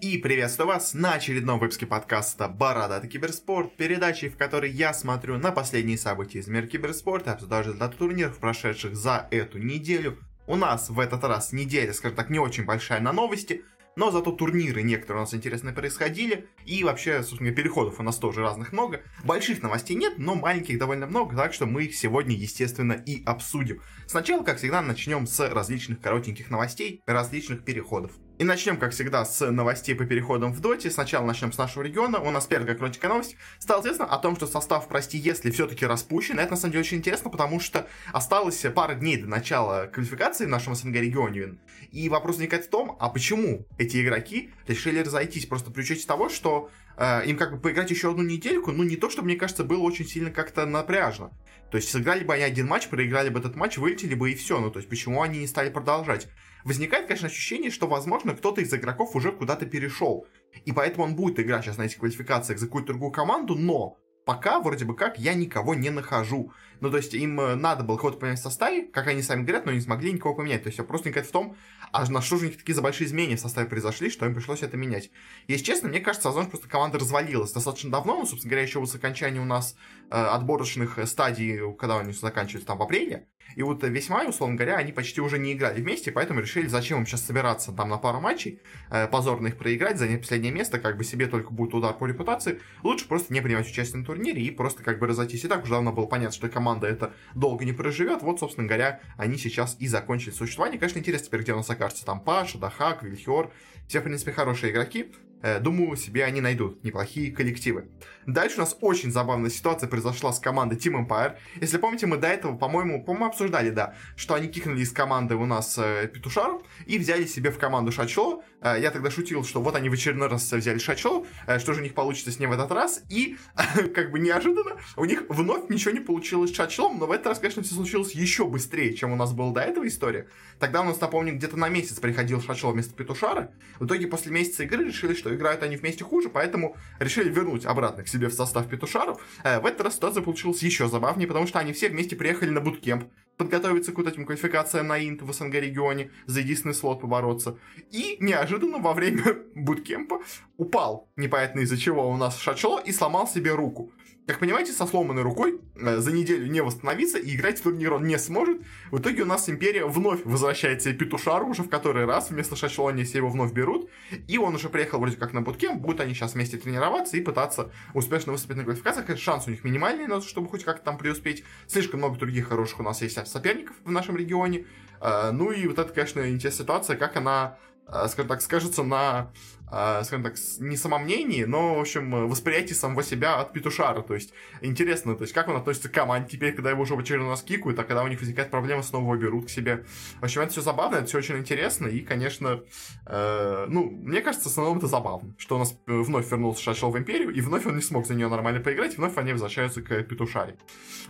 [0.00, 5.50] И приветствую вас на очередном выпуске подкаста «Бородатый киберспорт», передачи, в которой я смотрю на
[5.50, 10.20] последние события из мира киберспорта, обсуждаю результаты турниров, прошедших за эту неделю.
[10.46, 13.64] У нас в этот раз неделя, скажем так, не очень большая на новости,
[13.96, 18.40] но зато турниры некоторые у нас интересные происходили, и вообще, собственно, переходов у нас тоже
[18.40, 19.00] разных много.
[19.24, 23.82] Больших новостей нет, но маленьких довольно много, так что мы их сегодня, естественно, и обсудим.
[24.06, 28.12] Сначала, как всегда, начнем с различных коротеньких новостей, различных переходов.
[28.38, 30.92] И начнем, как всегда, с новостей по переходам в доте.
[30.92, 32.20] Сначала начнем с нашего региона.
[32.20, 33.34] У нас первая коротенькая новость.
[33.58, 36.38] Стало известно о том, что состав, прости, если все-таки распущен.
[36.38, 40.50] Это, на самом деле, очень интересно, потому что осталось пара дней до начала квалификации в
[40.50, 41.58] нашем СНГ регионе.
[41.90, 45.46] И вопрос возникает в том, а почему эти игроки решили разойтись?
[45.46, 48.94] Просто при учете того, что э, им как бы поиграть еще одну недельку, ну не
[48.94, 51.32] то, что, мне кажется, было очень сильно как-то напряжно.
[51.72, 54.60] То есть сыграли бы они один матч, проиграли бы этот матч, вылетели бы и все.
[54.60, 56.28] Ну то есть почему они не стали продолжать?
[56.68, 60.26] Возникает, конечно, ощущение, что, возможно, кто-то из игроков уже куда-то перешел.
[60.66, 64.60] И поэтому он будет играть сейчас на этих квалификациях за какую-то другую команду, но пока,
[64.60, 66.52] вроде бы как, я никого не нахожу.
[66.80, 69.64] Ну, то есть, им э, надо было кого-то поменять в составе, как они сами говорят,
[69.64, 70.62] но не смогли никого поменять.
[70.62, 71.56] То есть, вопрос не в том,
[71.90, 74.34] а на что же у них такие за большие изменения в составе произошли, что им
[74.34, 75.10] пришлось это менять.
[75.46, 78.90] Если честно, мне кажется, Озон просто команда развалилась достаточно давно, ну, собственно говоря, еще вот
[78.90, 79.74] с окончания у нас
[80.10, 84.76] э, отборочных стадий, когда они заканчиваются там в апреле, и вот весь май, условно говоря,
[84.76, 88.20] они почти уже не играли вместе, поэтому решили, зачем им сейчас собираться там на пару
[88.20, 92.06] матчей, э, позорно их проиграть, занять последнее место, как бы себе только будет удар по
[92.06, 92.60] репутации.
[92.82, 95.44] Лучше просто не принимать участие на турнире и просто как бы разойтись.
[95.44, 98.22] И так уже давно было понятно, что команда это долго не проживет.
[98.22, 100.78] Вот, собственно говоря, они сейчас и закончили существование.
[100.78, 103.50] Конечно, интересно теперь, где у нас окажется там Паша, Дахак, Вильхер.
[103.86, 105.12] Все, в принципе, хорошие игроки.
[105.42, 107.88] Э, думаю, себе они найдут неплохие коллективы.
[108.28, 111.36] Дальше у нас очень забавная ситуация произошла с командой Team Empire.
[111.60, 115.46] Если помните, мы до этого, по-моему, по-моему, обсуждали, да, что они кикнули из команды у
[115.46, 118.42] нас э, Петушару и взяли себе в команду Шачо.
[118.60, 121.80] Э, я тогда шутил, что вот они в очередной раз взяли Шачо, э, что же
[121.80, 123.02] у них получится с ним в этот раз.
[123.08, 123.38] И,
[123.94, 127.38] как бы неожиданно, у них вновь ничего не получилось с Шачелом, но в этот раз,
[127.38, 130.28] конечно, все случилось еще быстрее, чем у нас была до этого история.
[130.58, 133.52] Тогда у нас, напомню, где-то на месяц приходил Шачел вместо Петушара.
[133.78, 137.66] В итоге, после месяца игры решили, что что играют они вместе хуже, поэтому решили вернуть
[137.66, 139.20] обратно к себе в состав Петушаров.
[139.44, 142.60] Э, в этот раз ситуация получилась еще забавнее, потому что они все вместе приехали на
[142.60, 143.04] буткемп,
[143.36, 147.58] подготовиться к вот этим квалификациям на Инт в СНГ регионе, за единственный слот побороться.
[147.90, 150.20] И неожиданно во время буткемпа
[150.56, 153.92] упал, непонятно из-за чего у нас Шачло, и сломал себе руку.
[154.28, 158.04] Как понимаете, со сломанной рукой э, за неделю не восстановиться и играть в турнир он
[158.04, 158.60] не сможет.
[158.90, 162.28] В итоге у нас Империя вновь возвращается Петушару уже в который раз.
[162.28, 163.88] Вместо Шачело они все его вновь берут.
[164.26, 165.80] И он уже приехал вроде как на буткемп.
[165.80, 169.18] Будут они сейчас вместе тренироваться и пытаться успешно выступить на квалификациях.
[169.18, 171.42] Шанс у них минимальный, но чтобы хоть как-то там преуспеть.
[171.66, 174.66] Слишком много других хороших у нас есть соперников в нашем регионе.
[175.00, 177.56] Э, ну и вот это, конечно, интересная ситуация, как она
[177.86, 179.32] э, скажем так, скажется на
[179.70, 184.02] скажем так, не самомнении, но, в общем, восприятие самого себя от Петушара.
[184.02, 186.98] То есть, интересно, то есть, как он относится к команде теперь, когда его уже в
[186.98, 189.84] очередной раз кикают, а когда у них возникает проблема, снова его берут к себе.
[190.20, 192.60] В общем, это все забавно, это все очень интересно, и, конечно,
[193.06, 196.98] э, ну, мне кажется, в основном это забавно, что у нас вновь вернулся Шашел в
[196.98, 200.02] Империю, и вновь он не смог за нее нормально поиграть, и вновь они возвращаются к
[200.02, 200.56] Петушаре.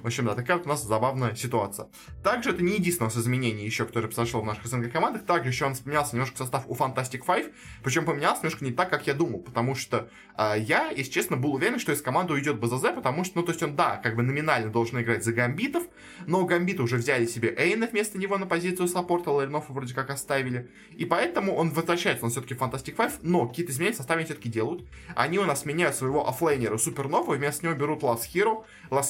[0.02, 1.88] В общем, да, такая вот у нас забавная ситуация.
[2.22, 5.76] Также это не единственное изменение еще, которое произошло в наших СНГ командах, также еще он
[5.76, 7.52] поменялся немножко состав у Fantastic Five,
[7.82, 11.54] причем поменялся немножко не так, как я думал, потому что э, я, если честно, был
[11.54, 14.22] уверен, что из команды уйдет БЗЗ, потому что, ну, то есть он, да, как бы
[14.22, 15.84] номинально должен играть за Гамбитов,
[16.26, 20.70] но Гамбиты уже взяли себе Эйна вместо него на позицию саппорта, Ларинова вроде как оставили,
[20.96, 24.84] и поэтому он возвращается, он все-таки Fantastic Five, но какие-то изменения в составе все-таки делают.
[25.14, 28.02] Они у нас меняют своего оффлейнера Супернову, вместо него берут.
[28.02, 28.32] Last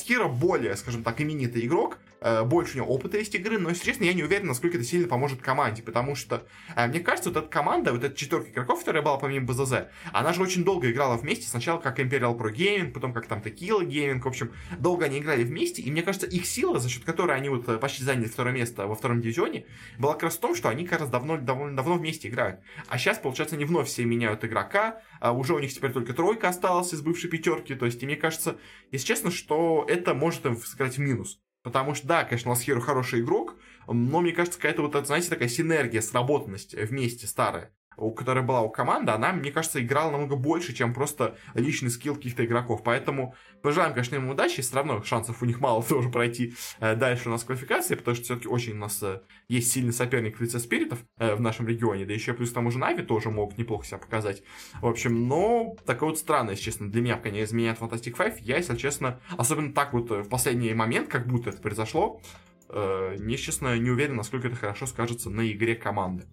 [0.08, 4.04] Hero более, скажем так, именитый игрок, больше у него опыта есть игры, но, если честно,
[4.04, 6.46] я не уверен, насколько это сильно поможет команде, потому что,
[6.76, 10.32] э, мне кажется, вот эта команда, вот эта четверка игроков, которая была помимо БЗЗ, она
[10.32, 14.20] же очень долго играла вместе, сначала как Imperial Pro Gaming, потом как там Tequila Gaming,
[14.20, 17.48] в общем, долго они играли вместе, и мне кажется, их сила, за счет которой они
[17.48, 19.66] вот э, почти заняли второе место во втором дивизионе,
[19.98, 22.60] была как раз в том, что они как раз давно, довольно давно вместе играют.
[22.88, 26.48] А сейчас, получается, они вновь все меняют игрока, а уже у них теперь только тройка
[26.48, 28.58] осталась из бывшей пятерки, то есть, и мне кажется,
[28.90, 31.40] если честно, что это может им сыграть минус.
[31.62, 33.56] Потому что, да, конечно, Ласхеру хороший игрок,
[33.86, 38.70] но мне кажется, какая-то вот, знаете, такая синергия, сработанность вместе старая у которой была у
[38.70, 42.82] команды, она, мне кажется, играла намного больше, чем просто личный скилл каких-то игроков.
[42.84, 44.62] Поэтому пожелаем, конечно, им удачи.
[44.62, 48.24] Все равно шансов у них мало тоже пройти э, дальше у нас квалификации, потому что
[48.24, 52.06] все-таки очень у нас э, есть сильный соперник в лице спиритов э, в нашем регионе.
[52.06, 54.42] Да еще плюс к тому же Нави тоже могут неплохо себя показать.
[54.80, 58.36] В общем, но такое вот странное, если честно, для меня, конечно, изменяет Fantastic Five.
[58.40, 62.20] Я, если честно, особенно так вот в последний момент, как будто это произошло,
[62.68, 66.26] э, не, честно, не уверен, насколько это хорошо скажется на игре команды.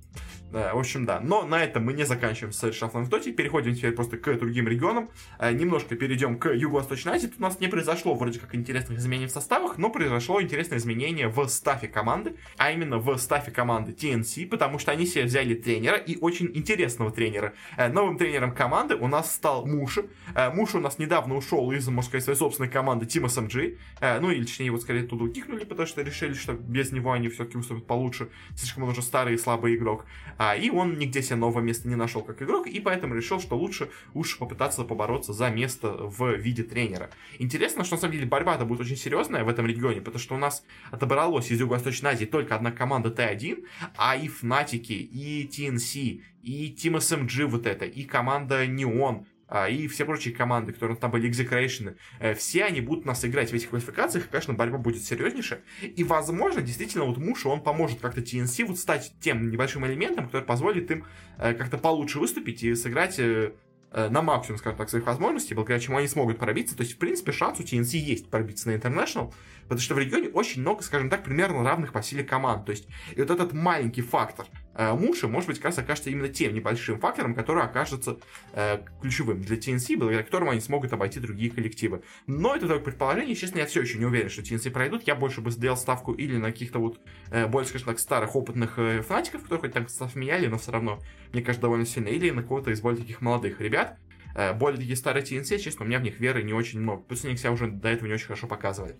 [0.51, 1.19] В общем, да.
[1.19, 3.31] Но на этом мы не заканчиваем с шафлом в доте.
[3.31, 5.09] Переходим теперь просто к другим регионам.
[5.39, 7.27] Э, немножко перейдем к Юго-Восточной Азии.
[7.27, 11.27] Тут у нас не произошло вроде как интересных изменений в составах, но произошло интересное изменение
[11.27, 15.97] в стафе команды, а именно в стафе команды TNC, потому что они себе взяли тренера
[15.97, 17.53] и очень интересного тренера.
[17.77, 20.05] Э, новым тренером команды у нас стал Муши.
[20.35, 23.77] Э, Муши у нас недавно ушел из, можно сказать, своей собственной команды Team SMG.
[24.21, 27.57] Ну, или точнее, его скорее туда утихнули, потому что решили, что без него они все-таки
[27.57, 28.29] выступят получше.
[28.55, 30.05] Слишком он уже старый и слабый игрок.
[30.37, 33.57] А, и он нигде себе нового места не нашел как игрок, и поэтому решил, что
[33.57, 37.09] лучше уж попытаться побороться за место в виде тренера.
[37.39, 40.37] Интересно, что на самом деле борьба-то будет очень серьезная в этом регионе, потому что у
[40.37, 43.65] нас отобралось из Юго-Восточной Азии только одна команда Т1,
[43.97, 49.25] а и Фнатики, и TNC, и Team SMG вот это, и команда Неон,
[49.69, 53.53] и все прочие команды, которые там были экзекрейшены, э, все они будут нас играть в
[53.53, 55.61] этих квалификациях, конечно, борьба будет серьезнейшая.
[55.81, 60.43] И, возможно, действительно, вот Муша, он поможет как-то TNC вот стать тем небольшим элементом, который
[60.43, 61.05] позволит им
[61.37, 63.51] э, как-то получше выступить и сыграть э,
[63.91, 66.75] на максимум, скажем так, своих возможностей, благодаря чему они смогут пробиться.
[66.75, 69.31] То есть, в принципе, шанс у TNC есть пробиться на International,
[69.63, 72.65] потому что в регионе очень много, скажем так, примерно равных по силе команд.
[72.65, 76.29] То есть, и вот этот маленький фактор– э, Муши, может быть, как раз окажется именно
[76.29, 78.17] тем небольшим фактором, который окажется
[78.53, 82.03] э, ключевым для TNC, благодаря которому они смогут обойти другие коллективы.
[82.27, 85.03] Но это только предположение, честно, я все еще не уверен, что TNC пройдут.
[85.07, 86.99] Я больше бы сделал ставку или на каких-то вот
[87.31, 90.71] э, более, скажем так, старых опытных э, фанатиков, которые хоть там состав меняли, но все
[90.71, 90.99] равно,
[91.33, 93.97] мне кажется, довольно сильно, или на кого-то из более таких молодых ребят.
[94.35, 97.01] Э, более старые TNC, честно, у меня в них веры не очень много.
[97.03, 98.97] Плюс они себя уже до этого не очень хорошо показывали.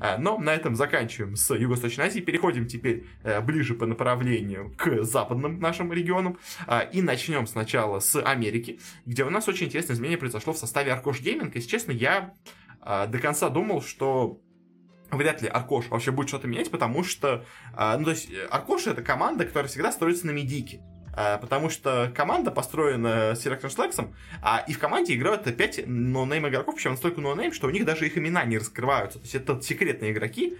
[0.00, 2.24] Э, но на этом заканчиваем с Юго-Восточной Азией.
[2.24, 6.38] Переходим теперь э, ближе по направлению к западным нашим регионам.
[6.92, 11.20] И начнем сначала с Америки, где у нас очень интересное изменение произошло в составе Аркош
[11.20, 11.54] Гейминг.
[11.56, 12.32] Если честно, я
[12.80, 14.40] до конца думал, что
[15.10, 19.44] вряд ли Аркош вообще будет что-то менять, потому что, ну, то есть, Аркош это команда,
[19.44, 20.80] которая всегда строится на медике.
[21.16, 24.08] Э, потому что команда построена Selection Slacks,
[24.42, 28.06] а и в команде играют 5 нонейм игроков, причем настолько нонейм, что у них даже
[28.06, 29.18] их имена не раскрываются.
[29.18, 30.58] То есть это секретные игроки,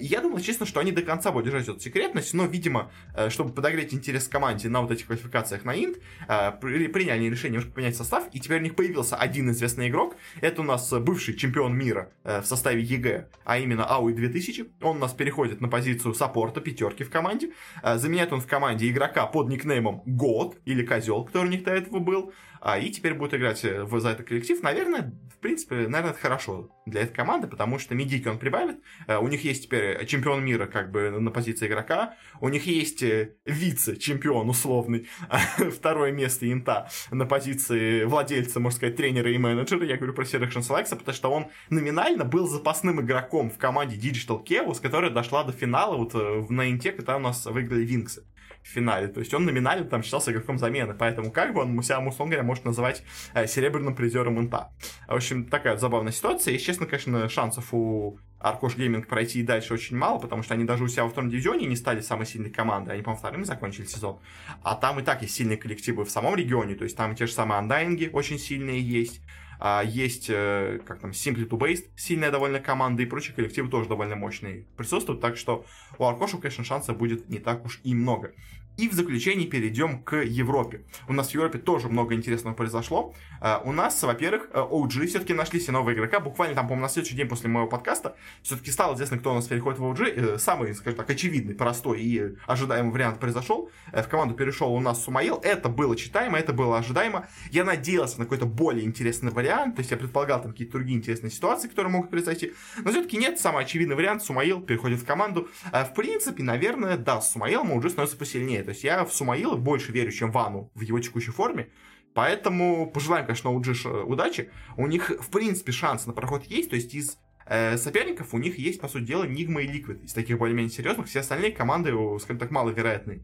[0.00, 3.52] я думал, честно, что они до конца будут держать эту секретность, но, видимо, э, чтобы
[3.52, 5.98] подогреть интерес команде на вот этих квалификациях на Инт,
[6.28, 10.16] э, приняли решение немножко поменять состав, и теперь у них появился один известный игрок.
[10.40, 14.72] Это у нас бывший чемпион мира в составе EG, а именно Aui_2000.
[14.80, 17.52] Он у нас переходит на позицию саппорта, пятерки в команде.
[17.82, 21.98] Заменяет он в команде игрока под никнеймом Год или Козел, который у них до этого
[21.98, 22.32] был
[22.64, 24.62] а, и теперь будет играть э, в, за этот коллектив.
[24.62, 28.76] Наверное, в принципе, наверное, это хорошо для этой команды, потому что медийки он прибавит.
[29.08, 32.14] А, у них есть теперь чемпион мира как бы на позиции игрока.
[32.40, 35.08] У них есть э, вице-чемпион условный,
[35.76, 39.84] второе место инта на позиции владельца, можно сказать, тренера и менеджера.
[39.84, 44.46] Я говорю про Selection Selects, потому что он номинально был запасным игроком в команде Digital
[44.46, 46.14] Chaos, которая дошла до финала вот
[46.48, 48.22] на инте, когда у нас выиграли Винксы
[48.62, 49.08] в финале.
[49.08, 52.46] То есть он номинально там считался игроком замены, поэтому как бы он себя, условно говоря,
[52.46, 53.02] может называть
[53.34, 54.70] э, серебряным призером инта.
[55.08, 56.54] В общем, такая забавная ситуация.
[56.54, 60.64] И, честно, конечно, шансов у Аркош Гейминг пройти и дальше очень мало, потому что они
[60.64, 63.86] даже у себя во втором дивизионе не стали самой сильной командой, они, по-моему, вторыми закончили
[63.86, 64.18] сезон.
[64.62, 67.32] А там и так есть сильные коллективы в самом регионе, то есть там те же
[67.32, 69.20] самые андайнги очень сильные есть,
[69.64, 73.88] а есть, э, как там, Simply to Based, сильная довольно команда, и прочие коллективы тоже
[73.88, 75.64] довольно мощные присутствуют, так что
[75.98, 78.32] у Аркоша, конечно, шансов будет не так уж и много.
[78.78, 80.80] И в заключение перейдем к Европе.
[81.06, 83.14] У нас в Европе тоже много интересного произошло.
[83.42, 86.20] Uh, у нас, во-первых, OG все-таки нашли себе нового игрока.
[86.20, 89.46] Буквально там, по-моему, на следующий день после моего подкаста все-таки стало известно, кто у нас
[89.46, 90.14] переходит в OG.
[90.14, 93.70] Uh, самый, скажем так, очевидный, простой и ожидаемый вариант произошел.
[93.92, 95.38] Uh, в команду перешел у нас Сумаил.
[95.42, 97.28] Это было читаемо, это было ожидаемо.
[97.50, 99.76] Я надеялся на какой-то более интересный вариант.
[99.76, 102.54] То есть я предполагал там какие-то другие интересные ситуации, которые могут произойти.
[102.78, 104.22] Но все-таки нет, самый очевидный вариант.
[104.22, 105.48] Сумаил переходит в команду.
[105.72, 108.61] В принципе, наверное, да, с Сумаилом OG становится посильнее.
[108.62, 111.68] То есть я в Сумаила больше верю, чем в Ану в его текущей форме.
[112.14, 114.50] Поэтому пожелаем, конечно, OG удачи.
[114.76, 116.70] У них, в принципе, шанс на проход есть.
[116.70, 120.04] То есть из э, соперников у них есть, по сути дела, Nigma и Liquid.
[120.04, 121.06] Из таких более-менее серьезных.
[121.06, 123.22] Все остальные команды, скажем так, маловероятные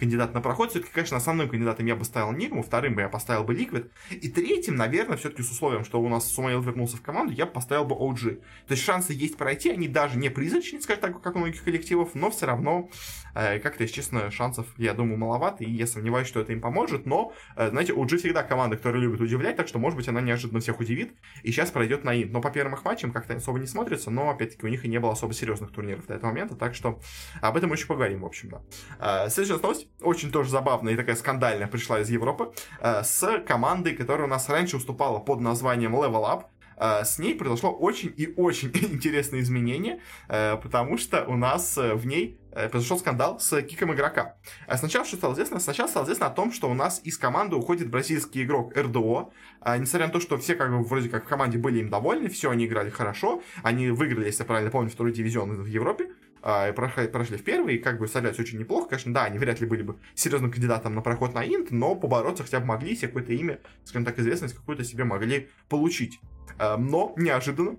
[0.00, 0.70] кандидат на проход.
[0.70, 3.92] Все-таки, конечно, основным кандидатом я бы ставил Nigma, вторым бы я поставил бы Liquid.
[4.10, 7.52] И третьим, наверное, все-таки с условием, что у нас Сумаил вернулся в команду, я бы
[7.52, 8.36] поставил бы OG.
[8.66, 12.14] То есть шансы есть пройти, они даже не призрачные, скажем так, как у многих коллективов,
[12.14, 12.88] но все равно
[13.34, 17.06] э, как-то, если честно, шансов, я думаю, маловато, и я сомневаюсь, что это им поможет.
[17.06, 20.60] Но, э, знаете, OG всегда команда, которая любит удивлять, так что, может быть, она неожиданно
[20.60, 22.32] всех удивит, и сейчас пройдет на инт.
[22.32, 24.98] Но по первым их матчам как-то особо не смотрится, но, опять-таки, у них и не
[24.98, 27.00] было особо серьезных турниров до этого момента, так что
[27.40, 28.62] об этом мы еще поговорим, в общем, да.
[28.98, 34.26] Э, следующая новость, очень тоже забавная и такая скандальная пришла из Европы с командой, которая
[34.26, 36.44] у нас раньше уступала под названием Level
[36.78, 37.04] Up.
[37.04, 42.98] с ней произошло очень и очень интересное изменение, потому что у нас в ней произошел
[42.98, 44.36] скандал с киком игрока.
[44.74, 45.60] Сначала что стало известно?
[45.60, 49.32] Сначала стало известно о том, что у нас из команды уходит бразильский игрок РДО.
[49.78, 52.50] Несмотря на то, что все как бы вроде как в команде были им довольны, все,
[52.50, 56.10] они играли хорошо, они выиграли, если я правильно помню, второй дивизион в Европе,
[56.42, 58.88] а, прошли, прошли в первый, и как бы сорвались очень неплохо.
[58.90, 62.44] Конечно, да, они вряд ли были бы серьезным кандидатом на проход на Инт, но побороться
[62.44, 66.20] хотя бы могли, себе какое-то имя, скажем так, известность какую-то себе могли получить.
[66.58, 67.76] А, но неожиданно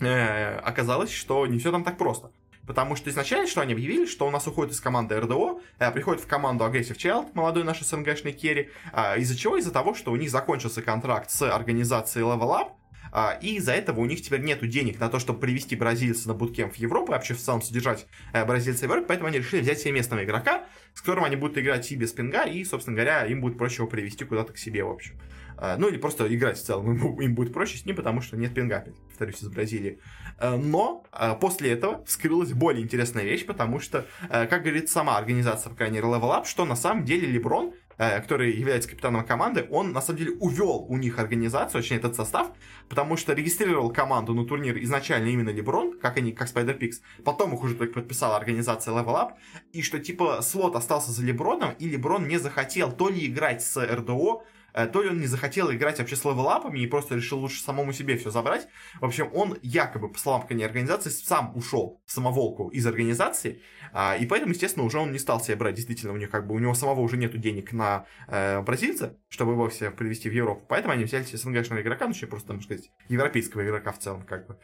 [0.00, 2.32] э, оказалось, что не все там так просто.
[2.70, 6.22] Потому что изначально, что они объявили, что у нас уходит из команды РДО, э, приходит
[6.22, 9.56] в команду Aggressive Child, молодой наш СНГшный керри, э, из-за чего?
[9.56, 12.68] Из-за того, что у них закончился контракт с организацией Level Up,
[13.10, 16.34] а, и из-за этого у них теперь нету денег на то, чтобы привести бразильца на
[16.34, 19.62] буткемп в Европу, и вообще в целом содержать э, бразильца в Европе, поэтому они решили
[19.62, 23.26] взять себе местного игрока, с которым они будут играть и без пинга, и, собственно говоря,
[23.26, 25.18] им будет проще его привести куда-то к себе, в общем.
[25.60, 28.36] А, ну, или просто играть в целом им, им будет проще с ним, потому что
[28.36, 30.00] нет пинга, повторюсь, из Бразилии.
[30.38, 31.04] А, но
[31.40, 36.08] после этого вскрылась более интересная вещь, потому что, как говорит сама организация, по крайней мере,
[36.08, 40.20] Level Up, что на самом деле Леброн Э, который является капитаном команды, он на самом
[40.20, 42.50] деле увел у них организацию, точнее этот состав,
[42.88, 47.52] потому что регистрировал команду на турнир изначально именно Леброн, как они, как Spider Pix, потом
[47.52, 49.32] их уже только подписала организация Level Up,
[49.74, 53.78] и что типа слот остался за Леброном, и Леброн не захотел то ли играть с
[53.78, 57.60] РДО, Э, то ли он не захотел играть вообще с левелапами и просто решил лучше
[57.62, 58.68] самому себе все забрать.
[59.00, 63.62] В общем, он якобы, по словам организации, сам ушел самоволку из организации,
[63.92, 65.74] а, и поэтому, естественно, уже он не стал себе брать.
[65.74, 69.52] Действительно, у них как бы у него самого уже нету денег на э, бразильца, чтобы
[69.52, 70.64] его все привести в Европу.
[70.68, 74.46] Поэтому они взяли себе СНГшного игрока, ну, просто, там сказать, европейского игрока в целом, как
[74.46, 74.58] бы.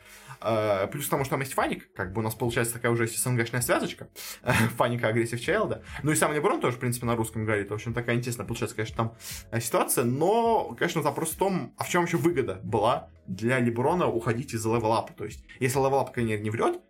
[0.47, 3.09] Э, плюс к тому, что там есть fn, как бы у нас получается такая уже
[3.09, 4.09] СНГшная связочка.
[4.77, 5.83] Фаника Aggressive Child'а.
[6.05, 7.71] Ну и сам Леброн тоже, в принципе, на русском говорит.
[7.71, 9.17] В общем, такая интересная получается, конечно, там
[9.51, 10.05] э, ситуация.
[10.05, 14.65] Но, конечно, вопрос в том, а в чем вообще выгода была для Леброна уходить из
[14.65, 15.13] Level UP'а.
[15.15, 16.81] То есть, если Level UP, конечно, не врет,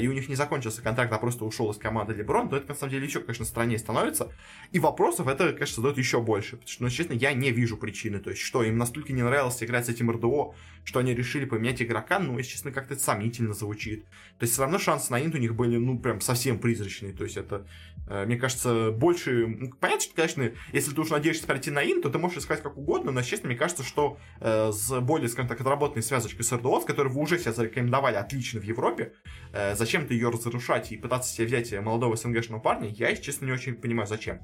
[0.00, 2.74] и у них не закончился контракт, а просто ушел из команды Леброн, то это, на
[2.74, 4.32] самом деле, еще, конечно, страннее становится.
[4.70, 6.52] И вопросов это, конечно, задает еще больше.
[6.52, 8.20] Потому что, ну, честно, я не вижу причины.
[8.20, 11.82] То есть, что им настолько не нравилось играть с этим РДО, что они решили поменять
[11.82, 14.04] игрока, ну, если честно, как-то это сомнительно звучит.
[14.38, 17.12] То есть, все равно шансы на Int у них были, ну, прям совсем призрачные.
[17.12, 17.66] То есть, это,
[18.06, 19.46] э, мне кажется, больше...
[19.46, 22.62] Ну, понятно, что, конечно, если ты уж надеешься пройти на инт, то ты можешь искать
[22.62, 26.52] как угодно, но, честно, мне кажется, что э, с более, скажем так, отработанной связочкой с
[26.52, 29.12] РДО, с которой вы уже себя зарекомендовали отлично в Европе,
[29.52, 33.46] э, зачем ты ее разрушать и пытаться себе взять молодого СНГшного парня, я, если честно,
[33.46, 34.40] не очень понимаю, зачем.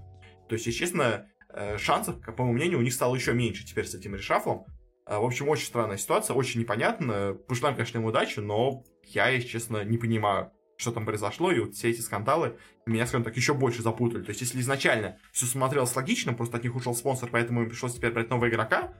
[0.49, 3.87] То есть, если честно, э, шансов, по моему мнению, у них стало еще меньше теперь
[3.87, 4.66] с этим решафлом.
[5.06, 7.37] Э, в общем, очень странная ситуация, очень непонятно.
[7.49, 11.75] Пожелаем, конечно, ему удачи, но я, если честно, не понимаю, что там произошло, и вот
[11.75, 12.56] все эти скандалы
[12.87, 14.23] меня, скажем так, еще больше запутали.
[14.23, 17.94] То есть, если изначально все смотрелось логично, просто от них ушел спонсор, поэтому им пришлось
[17.94, 18.94] теперь брать нового игрока,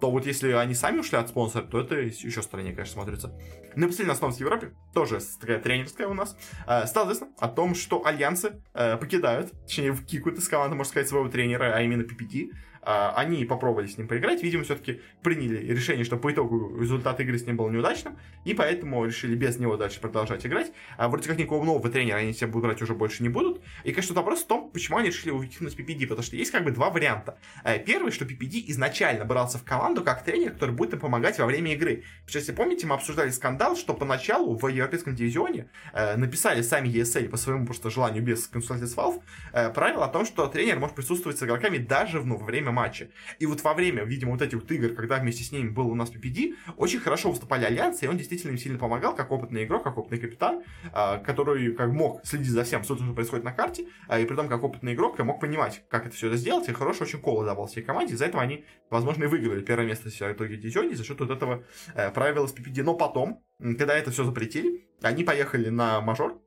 [0.00, 3.32] то вот если они сами ушли от спонсора, то это еще страннее, конечно, смотрится.
[3.76, 7.74] На последней основе в Европе, тоже такая тренерская у нас, э, стало известно о том,
[7.74, 12.50] что альянсы э, покидают, точнее, кикают из команды, можно сказать, своего тренера, а именно PPT.
[12.82, 17.38] А, они попробовали с ним поиграть, видимо, все-таки приняли решение, что по итогу результат игры
[17.38, 20.72] с ним был неудачным, и поэтому решили без него дальше продолжать играть.
[20.96, 23.60] А вроде как никакого нового тренера они себе будут брать уже больше не будут.
[23.84, 26.70] И, конечно, вопрос в том, почему они решили выкинуть PPD, потому что есть как бы
[26.70, 27.38] два варианта.
[27.64, 31.46] Э, первый, что PPD изначально брался в команду как тренер, который будет им помогать во
[31.46, 32.04] время игры.
[32.26, 37.28] Сейчас, если помните, мы обсуждали скандал, что поначалу в европейском дивизионе э, написали сами ESL
[37.28, 39.20] по своему просто желанию без консультации с Valve
[39.52, 42.72] э, правило о том, что тренер может присутствовать с игроками даже ну, во время время
[42.72, 43.08] матча.
[43.38, 45.94] И вот во время, видимо, вот этих вот игр, когда вместе с ними был у
[45.94, 49.84] нас PPD, очень хорошо выступали альянсы, и он действительно им сильно помогал, как опытный игрок,
[49.84, 50.62] как опытный капитан,
[50.92, 54.48] а, который как мог следить за всем, что происходит на карте, а, и при том,
[54.48, 57.66] как опытный игрок, мог понимать, как это все это сделать, и хороший очень колы давал
[57.66, 61.20] всей команде, из-за этого они, возможно, и выиграли первое место в итоге дивизионе за счет
[61.20, 62.82] вот этого э, правила с PPD.
[62.82, 66.40] Но потом, когда это все запретили, они поехали на мажор,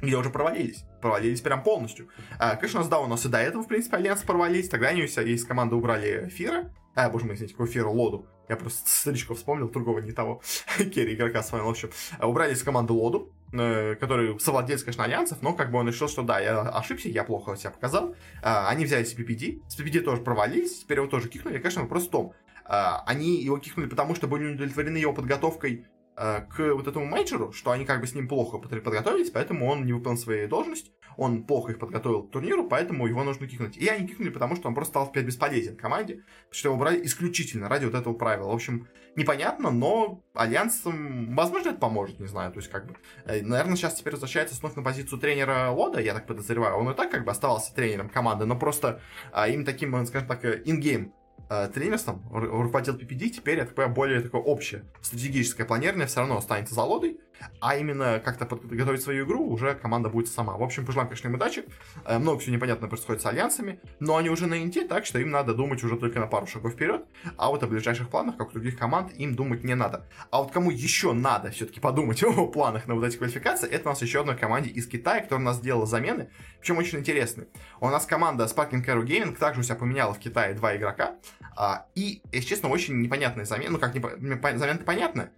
[0.00, 0.84] где уже провалились.
[1.00, 2.08] Провалились прям полностью.
[2.38, 4.68] А, конечно, да, у нас и до этого, в принципе, Альянс провалились.
[4.68, 6.72] Тогда они из команды убрали Fear'а.
[6.94, 8.26] А, боже мой, извините, какой Fear'а, Лоду.
[8.48, 10.42] Я просто старичков вспомнил, другого не того.
[10.78, 11.90] Керри игрока с вами, в общем.
[12.18, 16.08] А, убрали из команды Лоду, э, который совладелец, конечно, Альянсов, но как бы он решил,
[16.08, 18.14] что да, я ошибся, я плохо себя показал.
[18.42, 21.56] А, они взяли себе PPD, с PPD тоже провалились, теперь его тоже кикнули.
[21.56, 22.32] И, конечно, вопрос в том,
[22.64, 25.86] а, они его кикнули, потому что были удовлетворены его подготовкой
[26.16, 29.92] к вот этому мейджору, что они как бы с ним плохо подготовились, поэтому он не
[29.92, 33.76] выполнил свою должность, он плохо их подготовил к турниру, поэтому его нужно кикнуть.
[33.76, 37.04] И они кикнули, потому что он просто стал опять бесполезен команде, потому что его брали
[37.04, 38.48] исключительно ради вот этого правила.
[38.48, 42.96] В общем, непонятно, но альянсам, возможно, это поможет, не знаю, то есть как бы,
[43.26, 46.94] э, наверное, сейчас теперь возвращается снова на позицию тренера Лода, я так подозреваю, он и
[46.94, 49.00] так как бы оставался тренером команды, но просто
[49.32, 51.12] а, им таким, скажем так, ингейм
[51.48, 54.84] тренер там руководил PPD, теперь это более такое общее.
[55.00, 57.20] Стратегическое планирование все равно останется за лодой,
[57.60, 60.56] а именно как-то подготовить свою игру уже команда будет сама.
[60.56, 61.64] В общем, пожелаем, конечно, им удачи.
[62.04, 65.30] Э, много всего непонятно происходит с альянсами, но они уже на инте, так что им
[65.30, 67.04] надо думать уже только на пару шагов вперед,
[67.36, 70.06] а вот о ближайших планах, как у других команд, им думать не надо.
[70.30, 73.92] А вот кому еще надо все-таки подумать о планах на вот эти квалификации, это у
[73.92, 77.48] нас еще одна команда из Китая, которая у нас сделала замены, причем очень интересные.
[77.80, 81.16] У нас команда Sparking Arrow Gaming также у себя поменяла в Китае два игрока,
[81.56, 85.32] а, и, если честно, очень непонятная замена, ну как, не, замена-то понятная,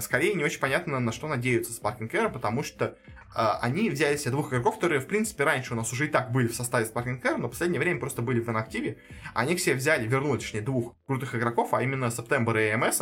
[0.00, 2.94] скорее не очень понятно, на что надеются Sparking Air, потому что э,
[3.62, 6.48] они взяли себе двух игроков, которые, в принципе, раньше у нас уже и так были
[6.48, 8.98] в составе Sparking Air, но в последнее время просто были в инактиве.
[9.32, 13.00] Они себе взяли, вернули, точнее, двух крутых игроков, а именно September и МС.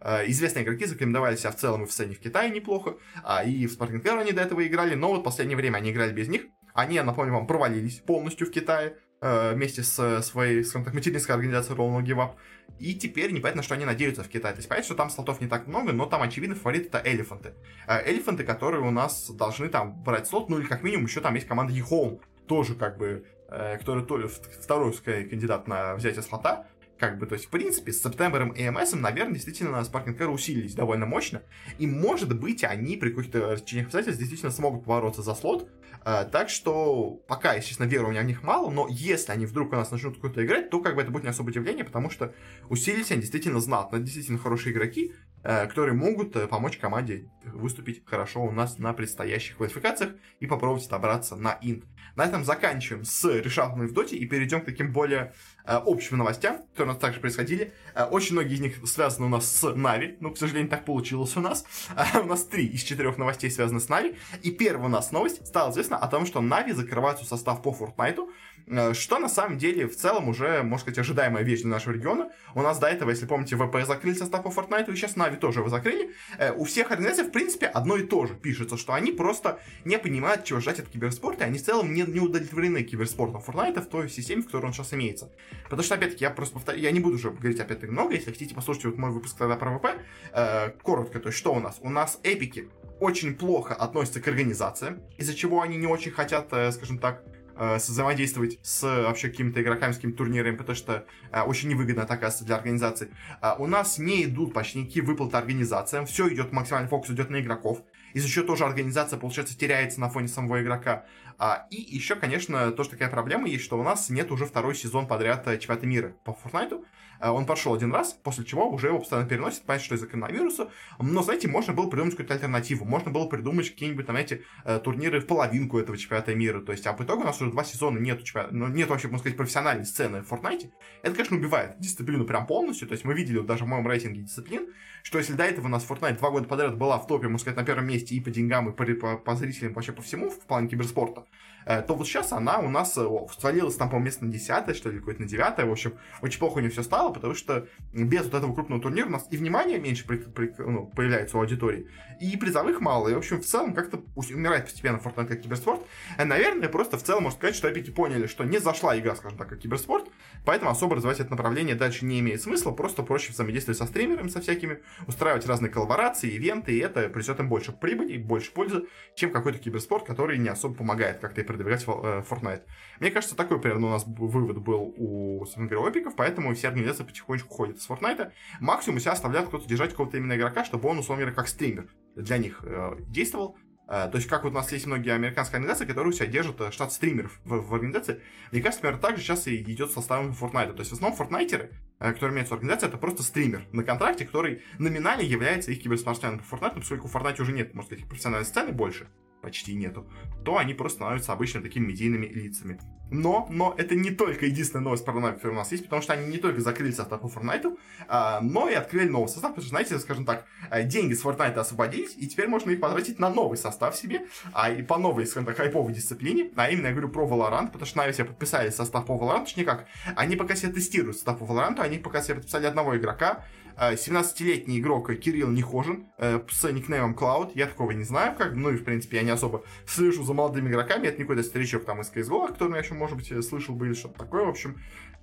[0.00, 3.66] Э, известные игроки зарекомендовали себя в целом и в сцене в Китае неплохо, а и
[3.66, 6.28] в Sparking Arrow они до этого играли, но вот в последнее время они играли без
[6.28, 6.46] них.
[6.72, 11.76] Они, я напомню вам, провалились полностью в Китае вместе с своей, скажем так, материнской организацией
[11.76, 12.36] Royal Never Give Up.
[12.78, 14.54] И теперь непонятно, что они надеются в Китае.
[14.54, 17.54] То есть понятно, что там слотов не так много, но там, очевидно, фаворит это Elephant'ы.
[17.86, 21.34] Э, Elephant'ы, которые у нас должны там брать слот, ну или как минимум еще там
[21.34, 24.20] есть команда EHOME, тоже как бы, э, который то,
[24.62, 26.66] второй, скорее, кандидат на взятие слота.
[26.98, 30.74] Как бы, то есть, в принципе, с Септембером и МС, наверное, действительно Sparking Care усилились
[30.74, 31.42] довольно мощно.
[31.78, 35.68] И, может быть, они при каких-то речениях обстоятельств действительно смогут бороться за слот.
[36.10, 39.74] А, так что, пока, естественно, веры у меня в них мало, но если они вдруг
[39.74, 42.32] у нас начнут какую-то играть, то как бы это будет не особо удивление, потому что
[42.70, 45.12] усилились они действительно знатно, действительно хорошие игроки,
[45.48, 51.36] которые могут э, помочь команде выступить хорошо у нас на предстоящих квалификациях и попробовать добраться
[51.36, 51.84] на инт.
[52.16, 55.32] На этом заканчиваем с решалками в доте и перейдем к таким более
[55.64, 57.72] э, общим новостям, которые у нас также происходили.
[57.94, 61.34] Э, очень многие из них связаны у нас с Нави, но, к сожалению, так получилось
[61.38, 61.64] у нас.
[61.96, 64.16] Э, у нас три из четырех новостей связаны с Нави.
[64.42, 68.30] И первая у нас новость стала известна о том, что Нави закрывают состав по Фортнайту,
[68.57, 68.57] Э,
[68.92, 72.30] что на самом деле в целом уже, можно сказать, ожидаемая вещь для нашего региона.
[72.54, 75.60] У нас до этого, если помните, ВП закрыли состав по Fortnite, и сейчас Нави тоже
[75.60, 76.14] его закрыли.
[76.38, 79.98] Э, у всех организаций, в принципе, одно и то же пишется, что они просто не
[79.98, 83.86] понимают, чего ждать от киберспорта, и они в целом не, не удовлетворены киберспортом Fortnite в
[83.86, 85.30] той системе, в которой он сейчас имеется.
[85.64, 88.54] Потому что, опять-таки, я просто повторю, я не буду уже говорить опять-таки много, если хотите
[88.54, 89.86] послушать вот мой выпуск тогда про ВП.
[90.32, 91.78] Э, коротко, то есть что у нас?
[91.80, 92.68] У нас эпики
[93.00, 97.22] очень плохо относятся к организациям, из-за чего они не очень хотят, скажем так,
[97.58, 102.14] э, взаимодействовать с вообще какими-то игроками, с какими-то турнирами, потому что э, очень невыгодно это
[102.14, 103.10] оказывается для организации.
[103.42, 107.40] Э, у нас не идут почти никакие выплаты организациям, все идет, максимальный фокус идет на
[107.40, 107.82] игроков.
[108.14, 111.04] Из-за чего тоже организация, получается, теряется на фоне самого игрока.
[111.38, 115.06] А, и еще, конечно, тоже такая проблема есть, что у нас нет уже второй сезон
[115.06, 116.84] подряд э, чемпионата мира по Fortnite.
[117.20, 120.70] Э, он прошел один раз, после чего уже его постоянно переносят, понятно, что из-за коронавируса.
[120.98, 122.84] Но, знаете, можно было придумать какую-то альтернативу.
[122.84, 126.60] Можно было придумать какие-нибудь, там, знаете, э, турниры в половинку этого чемпионата мира.
[126.60, 129.08] То есть, а по итогу у нас уже два сезона нет, чемпионата, ну, нет вообще,
[129.08, 130.70] можно сказать, профессиональной сцены в Fortnite.
[131.02, 132.88] Это, конечно, убивает дисциплину прям полностью.
[132.88, 134.68] То есть, мы видели даже в моем рейтинге дисциплин,
[135.02, 137.56] что если до этого у нас Fortnite два года подряд была в топе, можно сказать,
[137.56, 140.46] на первом месте и по деньгам, и по, по, по зрителям, вообще по всему в
[140.46, 141.26] плане киберспорта,
[141.64, 143.06] то вот сейчас она у нас э,
[143.38, 146.58] свалилась там, по-моему, место на 10 что ли, какое-то на 9 В общем, очень плохо
[146.58, 149.78] у нее все стало, потому что без вот этого крупного турнира у нас и внимания
[149.78, 151.88] меньше при, при, ну, появляется у аудитории,
[152.20, 153.08] и призовых мало.
[153.08, 155.80] И, в общем, в целом как-то умирает постепенно Fortnite как киберспорт.
[156.16, 159.38] Э, наверное, просто в целом можно сказать, что опять поняли, что не зашла игра, скажем
[159.38, 160.08] так, как киберспорт,
[160.44, 164.40] поэтому особо развивать это направление дальше не имеет смысла, просто проще взаимодействовать со стримерами, со
[164.40, 169.58] всякими, устраивать разные коллаборации, ивенты, и это принесет им больше прибыли, больше пользы, чем какой-то
[169.58, 172.62] киберспорт, который не особо помогает как-то и продвигать Fortnite.
[173.00, 177.80] Мне кажется, такой примерно у нас вывод был у эпиков, поэтому все организации потихонечку ходят
[177.80, 178.32] с Fortnite.
[178.60, 182.38] Максимум себя оставляют кто-то держать какого-то именно игрока, чтобы он, условно говоря, как стример для
[182.38, 183.56] них э, действовал.
[183.88, 186.60] Э, то есть, как вот у нас есть многие американские организации, которые у себя держат
[186.60, 188.20] э, штат стримеров в, в организации.
[188.52, 190.74] Мне кажется, примерно так же сейчас и идет составом Fortnite.
[190.74, 194.26] То есть, в основном фортнайтеры, э, которые имеются в организации, это просто стример на контракте,
[194.26, 198.46] который номинально является их киберспортсменом по Fortnite, поскольку в Fortnite уже нет, можно сказать, профессиональной
[198.46, 199.08] сцены больше
[199.40, 200.06] почти нету,
[200.44, 202.78] то они просто становятся обычно такими медийными лицами.
[203.10, 206.12] Но, но это не только единственная новость про Fortnite, которая у нас есть, потому что
[206.12, 209.70] они не только закрыли состав по Fortnite, а, но и открыли новый состав, потому что,
[209.70, 213.56] знаете, скажем так, а, деньги с Fortnite освободились, и теперь можно их потратить на новый
[213.56, 217.26] состав себе, а и по новой, скажем так, хайповой дисциплине, а именно я говорю про
[217.26, 221.16] Valorant, потому что Нави себе подписали состав по Valorant, точнее как, они пока себе тестируют
[221.16, 223.44] состав по Valorant, они пока себе подписали одного игрока,
[223.78, 227.52] 17-летний игрок Кирилл Нехожин э, с никнеймом Cloud.
[227.54, 230.68] Я такого не знаю, как, ну и, в принципе, я не особо слышу за молодыми
[230.68, 231.06] игроками.
[231.06, 233.86] Это не какой-то старичок там из CSGO, о котором я еще, может быть, слышал бы
[233.86, 234.78] или что-то такое, в общем.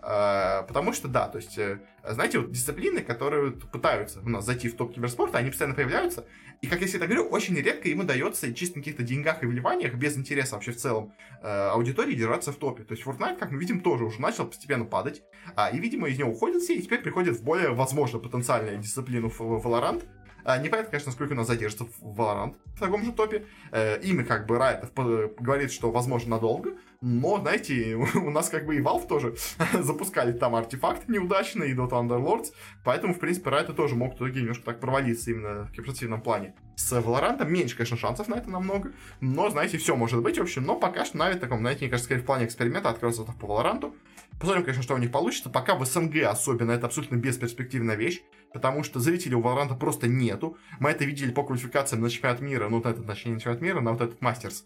[0.06, 4.70] Э, потому что, да, то есть, э, знаете, вот дисциплины, которые пытаются у нас зайти
[4.70, 6.26] в топ киберспорта, они постоянно появляются.
[6.62, 9.96] И, как я всегда говорю, очень редко ему дается чисто на каких-то деньгах и вливаниях,
[9.96, 12.84] без интереса вообще в целом э, аудитории держаться в топе.
[12.84, 15.24] То есть Fortnite, как мы видим, тоже уже начал постепенно падать.
[15.56, 19.30] А, и, видимо, из него уходят все, и теперь приходят в более, возможно, потенциальную дисциплину
[19.30, 20.06] Valorant.
[20.44, 23.46] А, непонятно, конечно, сколько у нас задержится Valorant в таком же топе.
[23.72, 26.76] Э, имя как бы Riot говорит, что возможно надолго.
[27.08, 29.36] Но, знаете, у нас как бы и Valve тоже
[29.74, 32.48] запускали там артефакты неудачные, и Dota Underlords,
[32.84, 36.56] поэтому, в принципе, Riot тоже мог в итоге немножко так провалиться именно в киберспортивном плане.
[36.76, 38.92] С Valorant меньше, конечно, шансов на это намного,
[39.22, 42.08] но, знаете, все может быть, в общем, но пока что Нави таком, знаете, мне кажется,
[42.08, 43.94] скорее в плане эксперимента открылся по Valorant.
[44.40, 45.52] Посмотрим, конечно, что у них получится.
[45.52, 50.58] Пока в СНГ особенно это абсолютно бесперспективная вещь, потому что зрителей у Valorant просто нету.
[50.80, 53.80] Мы это видели по квалификациям на чемпионат мира, ну, вот этот, точнее, не чемпионат мира,
[53.80, 54.66] на вот этот Мастерс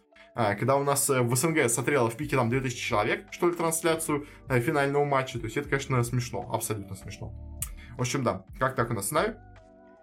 [0.56, 4.26] когда у нас э, в СНГ смотрело в пике там 2000 человек, что ли, трансляцию
[4.48, 7.34] э, финального матча, то есть это, конечно, смешно, абсолютно смешно.
[7.98, 9.36] В общем, да, как так у нас с нами.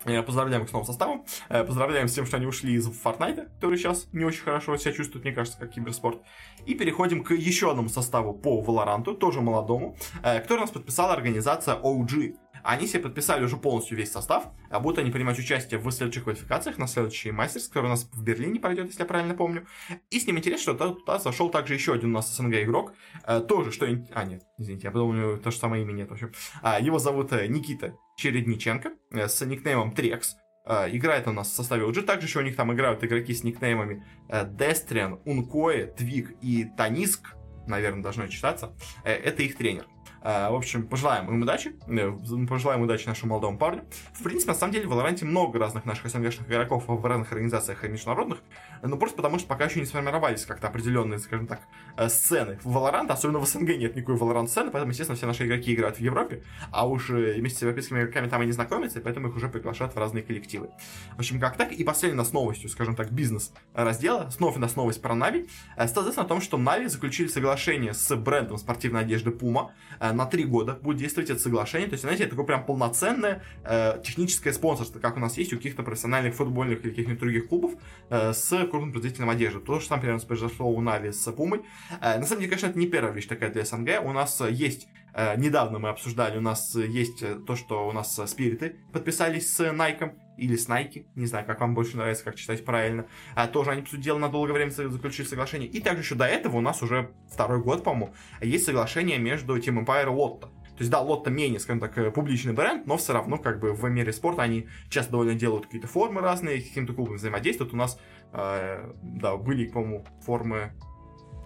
[0.04, 1.24] Поздравляем их с новым составом.
[1.48, 4.92] Э, поздравляем с тем, что они ушли из Fortnite, который сейчас не очень хорошо себя
[4.92, 6.20] чувствует, мне кажется, как киберспорт.
[6.66, 11.76] И переходим к еще одному составу по Valorant, тоже молодому, который у нас подписала организация
[11.76, 12.36] OG.
[12.66, 16.78] Они себе подписали уже полностью весь состав, а будут они принимать участие в следующих квалификациях
[16.78, 19.66] на следующий мастерс, который у нас в Берлине пройдет, если я правильно помню.
[20.10, 22.92] И с ним интересно, что туда зашел также еще один у нас СНГ игрок,
[23.24, 23.86] э, тоже, что...
[23.86, 26.32] А, нет, извините, я подумал, то же самое имя нет, в общем.
[26.60, 30.34] А, его зовут э, Никита Чередниченко э, с никнеймом Трекс.
[30.66, 32.02] Играет у нас в составе OG.
[32.02, 37.36] Также еще у них там играют игроки с никнеймами Дестриан, Ункое, Твик и Таниск.
[37.68, 38.74] Наверное, должно читаться.
[39.04, 39.86] Это их тренер.
[40.22, 42.12] А, в общем, пожелаем им удачи, э,
[42.48, 43.84] пожелаем удачи нашему молодому парню.
[44.12, 47.84] В принципе, на самом деле, в Валоранте много разных наших СНГшных игроков в разных организациях
[47.84, 48.38] и международных,
[48.82, 51.60] но просто потому, что пока еще не сформировались как-то определенные, скажем так,
[51.96, 52.58] э, сцены.
[52.62, 55.96] В Valorant, особенно в СНГ, нет никакой Valorant сцены, поэтому, естественно, все наши игроки играют
[55.96, 59.28] в Европе, а уж э, вместе с европейскими игроками там и не знакомятся, и поэтому
[59.28, 60.70] их уже приглашают в разные коллективы.
[61.16, 61.72] В общем, как так.
[61.72, 65.48] И последняя нас новостью, скажем так, бизнес раздела, снова у нас новость про Нави,
[65.86, 70.44] стало известно о том, что Нави заключили соглашение с брендом спортивной одежды Puma на три
[70.44, 71.88] года будет действовать это соглашение.
[71.88, 75.56] То есть, знаете, это такое прям полноценное э, техническое спонсорство, как у нас есть у
[75.56, 77.72] каких-то профессиональных футбольных или каких-нибудь других клубов
[78.10, 79.60] э, с крупным производителем одежды.
[79.60, 81.62] То же самое, примерно, произошло у Нави с Пумой.
[82.00, 84.04] Э, на самом деле, конечно, это не первая вещь такая для СНГ.
[84.04, 88.20] У нас есть э, недавно мы обсуждали, у нас есть э, то, что у нас
[88.26, 92.64] спириты подписались с Nike, или с Nike, не знаю, как вам больше нравится, как читать
[92.64, 93.06] правильно.
[93.34, 95.68] А, тоже они, по сути дела, на долгое время заключили соглашение.
[95.68, 99.84] И также еще до этого у нас уже второй год, по-моему, есть соглашение между Team
[99.84, 100.50] Empire и Lotto.
[100.76, 103.72] То есть, да, Лотто менее, скажем так, э, публичный бренд, но все равно, как бы,
[103.72, 107.72] в мире спорта они часто довольно делают какие-то формы разные, каким-то клубом взаимодействуют.
[107.72, 107.98] У нас,
[108.32, 110.72] э, да, были, по-моему, формы...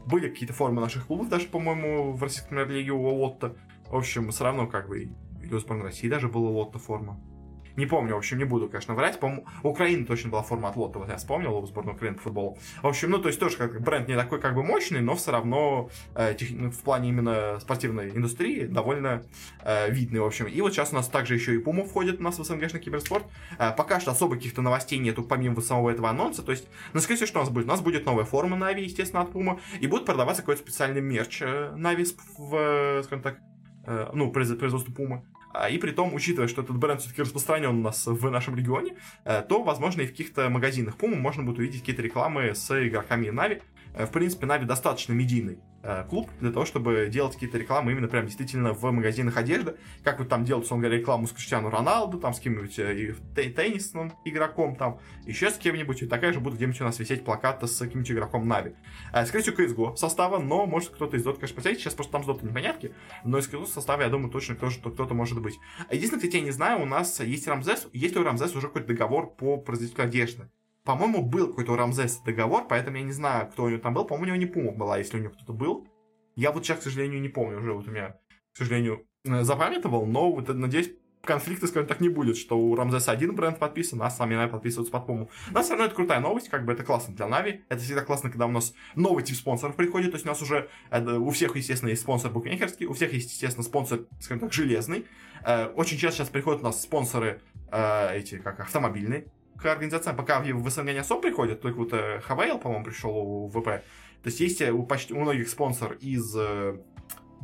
[0.07, 3.55] Были какие-то формы наших клубов, даже, по-моему, в российской премьер-лиге у Лотто.
[3.88, 7.20] В общем, все равно, как бы, и у сборной России даже была Лотто форма.
[7.80, 9.18] Не помню, в общем, не буду, конечно, врать.
[9.18, 12.58] По-моему, Украина точно была форма от Лотта, вот я вспомнил, у сборной Украины по футболу.
[12.82, 15.30] В общем, ну, то есть тоже как бренд не такой как бы мощный, но все
[15.30, 19.22] равно э, тех, ну, в плане именно спортивной индустрии довольно
[19.62, 20.44] э, видный, в общем.
[20.44, 23.24] И вот сейчас у нас также еще и Пума входит у нас в СНГшный киберспорт.
[23.58, 26.42] Э, пока что особо каких-то новостей нету, помимо самого этого анонса.
[26.42, 27.64] То есть, ну, скорее всего, что у нас будет?
[27.64, 31.40] У нас будет новая форма Нави, естественно, от Пума, и будет продаваться какой-то специальный мерч
[31.40, 32.04] э, Нави
[32.36, 33.38] в, скажем так,
[33.86, 35.24] э, ну, производство Пумы.
[35.52, 38.94] А, и при том, учитывая, что этот бренд все-таки распространен у нас в нашем регионе,
[39.24, 43.30] э, то, возможно, и в каких-то магазинах Puma можно будет увидеть какие-то рекламы с игроками
[43.30, 43.62] Нави.
[43.94, 48.07] Э, в принципе, Нави достаточно медийный Э, клуб для того, чтобы делать какие-то рекламы именно
[48.07, 49.76] прям действительно в магазинах одежды.
[50.05, 54.12] Как вот там делают, он говоря, рекламу с Криштиану Роналду, там с кем-нибудь э, теннисным
[54.26, 57.79] игроком, там еще с кем-нибудь, и такая же будет где-нибудь у нас висеть плакаты с
[57.79, 58.74] каким-нибудь игроком Нави.
[59.24, 62.26] Скорее всего, CSGO состава, но может кто-то из Dota, конечно, посмотреть, сейчас просто там с
[62.26, 62.92] Dota непонятки,
[63.24, 65.59] но из CSGO состава, я думаю, точно кто-то, кто-то может быть.
[65.90, 68.88] Единственное, кстати, я не знаю, у нас есть Рамзес, есть ли у Рамзес уже какой-то
[68.88, 70.50] договор по производителю одежды?
[70.98, 74.05] По-моему, был какой-то у Рамзеса договор, поэтому я не знаю, кто у него там был.
[74.05, 75.87] По-моему, у него не Пума была, если у него кто-то был.
[76.37, 78.16] Я вот сейчас, к сожалению, не помню уже, вот у меня,
[78.53, 80.90] к сожалению, э, запамятовал, но вот, надеюсь,
[81.22, 84.92] конфликта, скажем так, не будет, что у Рамзеса один бренд подписан, а сами Нави подписываются
[84.92, 85.31] под Пуму.
[85.50, 87.62] Но все равно это крутая новость, как бы это классно для Нави.
[87.68, 90.12] Это всегда классно, когда у нас новый тип спонсоров приходит.
[90.12, 93.31] То есть у нас уже это, у всех, естественно, есть спонсор букмекерский, у всех есть,
[93.31, 95.07] естественно, спонсор, скажем так, железный.
[95.44, 99.26] Э, очень часто сейчас приходят у нас спонсоры э, эти, как автомобильные,
[99.61, 103.49] к организациям, пока в СНГ не особо приходят, только вот э, Хавейл, по-моему, пришел у
[103.49, 103.64] ВП,
[104.23, 106.79] то есть есть у почти у многих спонсор из э,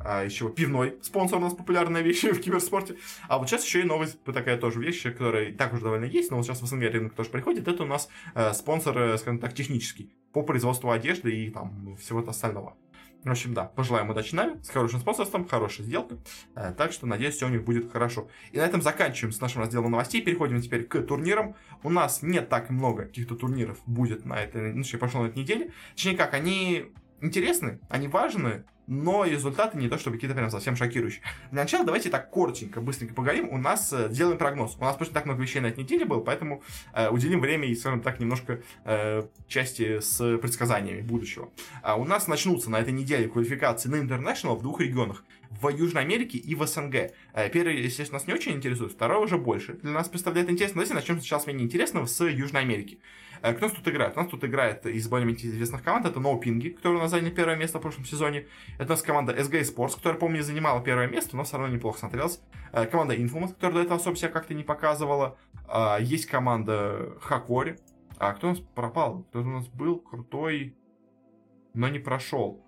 [0.05, 2.97] а, еще пивной спонсор у нас популярная вещь в киберспорте.
[3.29, 6.37] А вот сейчас еще и новость такая тоже вещь, которая так уже довольно есть, но
[6.37, 7.67] вот сейчас в СНГ рынок тоже приходит.
[7.67, 12.21] Это у нас э, спонсор, э, скажем так, технический по производству одежды и там всего
[12.21, 12.77] остального.
[13.27, 16.17] В общем, да, пожелаем удачи Нави с хорошим спонсорством, хорошая сделка.
[16.55, 18.29] Э, так что, надеюсь, все у них будет хорошо.
[18.53, 20.23] И на этом заканчиваем с нашим разделом новостей.
[20.23, 21.57] Переходим теперь к турнирам.
[21.83, 25.73] У нас не так много каких-то турниров будет на этой, ну, прошло на этой неделе.
[25.97, 31.23] Точнее как, они интересны, они важны, но результаты не то чтобы какие-то прям совсем шокирующие.
[31.51, 33.49] Для начала давайте так коротенько, быстренько поговорим.
[33.51, 34.77] У нас э, делаем прогноз.
[34.79, 36.63] У нас просто так много вещей на этой неделе было, поэтому
[36.95, 41.51] э, уделим время и, скажем так, немножко э, части с предсказаниями будущего.
[41.83, 45.25] А у нас начнутся на этой неделе квалификации на International в двух регионах.
[45.51, 47.13] В Южной Америке и в СНГ.
[47.35, 49.75] Э, первый, естественно, нас не очень интересует, второй уже больше.
[49.75, 50.75] Для нас представляет интересно.
[50.75, 53.01] Давайте начнем сначала с менее интересного, с Южной Америки.
[53.43, 54.17] Э, кто тут играет?
[54.17, 56.07] У нас тут играет из более-менее известных команд.
[56.07, 58.47] Это No Ping, который у нас занял первое место в прошлом сезоне.
[58.79, 61.99] Это у нас команда SG Sports, которая, помню, занимала первое место, но все равно неплохо
[61.99, 62.41] смотрелась.
[62.73, 65.39] Э, команда Infamous, которая до этого особо себя как-то не показывала.
[65.69, 67.79] Э, есть команда Хакори.
[68.19, 69.25] А кто у нас пропал?
[69.25, 70.77] Кто у нас был крутой,
[71.75, 72.65] но не прошел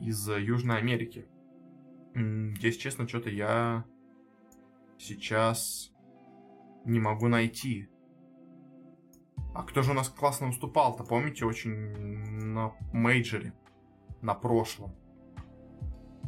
[0.00, 1.26] из Южной Америки?
[2.14, 3.84] Если честно, что-то я
[4.98, 5.92] сейчас
[6.84, 7.88] не могу найти.
[9.56, 13.54] А кто же у нас классно выступал-то, помните, очень на мейджоре,
[14.20, 14.94] на прошлом.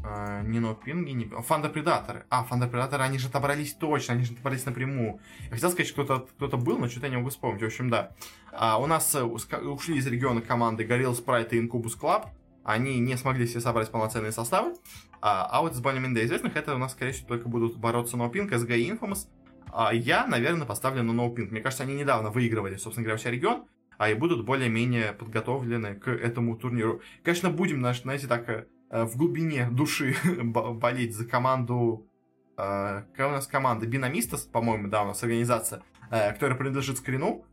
[0.03, 1.27] А, не No Пинги, не...
[1.27, 2.25] Фанда Предаторы.
[2.31, 5.21] А, Фанда Предаторы, они же отобрались точно, они же отобрались напрямую.
[5.45, 7.63] Я хотел сказать, что кто-то кто был, но что-то я не могу вспомнить.
[7.63, 8.13] В общем, да.
[8.51, 12.29] А, у нас э, ушли из региона команды Горилл Спрайт и Incubus Club.
[12.65, 14.75] Они не смогли себе собрать полноценные составы.
[15.21, 18.33] А, а вот с более-менее известных, это у нас, скорее всего, только будут бороться No
[18.33, 19.27] Pink, SG и Infamous.
[19.73, 21.51] А я, наверное, поставлю на ноупинг.
[21.51, 23.67] Мне кажется, они недавно выигрывали, собственно говоря, вся регион,
[23.99, 27.03] а и будут более-менее подготовлены к этому турниру.
[27.23, 32.07] Конечно, будем, знаете, так э, в глубине души болеть за команду...
[32.57, 33.87] Э, какая у нас команда?
[33.87, 37.45] Бинамистас, по-моему, да, у нас организация, э, которая принадлежит Скрину.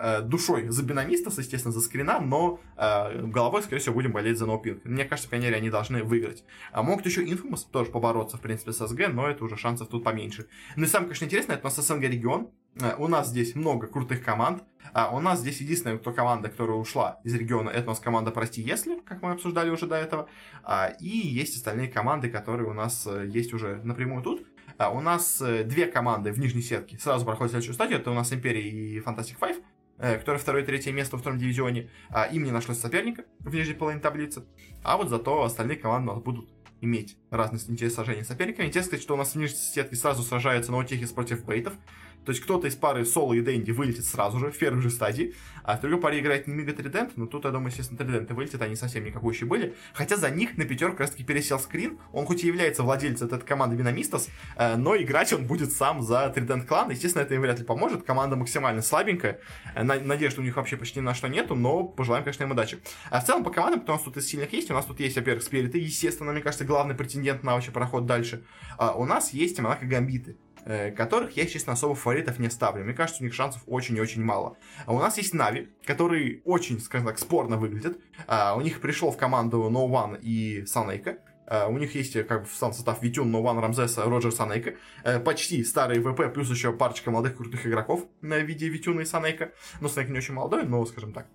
[0.00, 4.46] Э, душой за бинамистов, естественно, за скрина, но э, головой, скорее всего, будем болеть за
[4.46, 4.84] ноупинг.
[4.84, 6.44] Мне кажется, пионеры они должны выиграть.
[6.70, 10.04] А могут еще Infamous тоже побороться, в принципе, с СГ, но это уже шансов тут
[10.04, 10.46] поменьше.
[10.76, 13.88] Ну и самое, конечно, интересное, это у нас СНГ регион, э, у нас здесь много
[13.88, 14.62] крутых команд.
[14.92, 18.30] А у нас здесь единственная кто команда, которая ушла из региона, это у нас команда
[18.30, 20.28] «Прости, если», как мы обсуждали уже до этого.
[20.62, 24.46] А, и есть остальные команды, которые у нас э, есть уже напрямую тут.
[24.78, 27.98] А, у нас две команды в нижней сетке сразу проходят следующую стадию.
[27.98, 29.56] Это у нас «Империя» и «Фантастик 5».
[30.00, 33.52] Э, которые второе и третье место в втором дивизионе, а им не нашлось соперника в
[33.52, 34.44] нижней половине таблицы,
[34.84, 36.48] а вот зато остальные команды будут
[36.80, 38.66] иметь разность интерес сражения с соперниками.
[38.66, 41.72] Интересно сказать, что у нас в нижней сетке сразу сражаются Ноутихис против Бейтов,
[42.28, 45.34] то есть кто-то из пары Соло и Дэнди вылетит сразу же, в первой же стадии,
[45.64, 48.76] а в другой паре играет Немига Тридент, но тут, я думаю, естественно, Триденты вылетят, они
[48.76, 49.74] совсем никакущие были.
[49.94, 53.40] Хотя за них на пятерку раз таки пересел скрин, он хоть и является владельцем этой
[53.40, 57.60] команды Винамистас, э, но играть он будет сам за Тридент клан, естественно, это им вряд
[57.60, 59.40] ли поможет, команда максимально слабенькая,
[59.74, 62.78] э, надежды у них вообще почти на что нету, но пожелаем, конечно, им удачи.
[63.08, 65.00] А в целом по командам, кто у нас тут из сильных есть, у нас тут
[65.00, 68.44] есть, во-первых, Спириты, естественно, мне кажется, главный претендент на вообще проход дальше.
[68.76, 70.36] А у нас есть Монако Гамбиты.
[70.64, 72.84] Э, которых я, честно, особо фаворитов не ставлю.
[72.84, 74.56] Мне кажется, у них шансов очень и очень мало.
[74.86, 77.98] А у нас есть Нави, которые очень, скажем так, спорно выглядят.
[78.26, 81.18] А, у них пришел в команду Noone и Санейка.
[81.48, 84.74] Uh, у них есть как бы сам состав Витюн, Нован, Рамзеса, Роджер, Санейка.
[85.04, 89.52] Э, почти старый ВП, плюс еще парочка молодых крутых игроков в виде Витюна и Санейка.
[89.80, 91.26] Но Санейка не очень молодой, но, скажем так,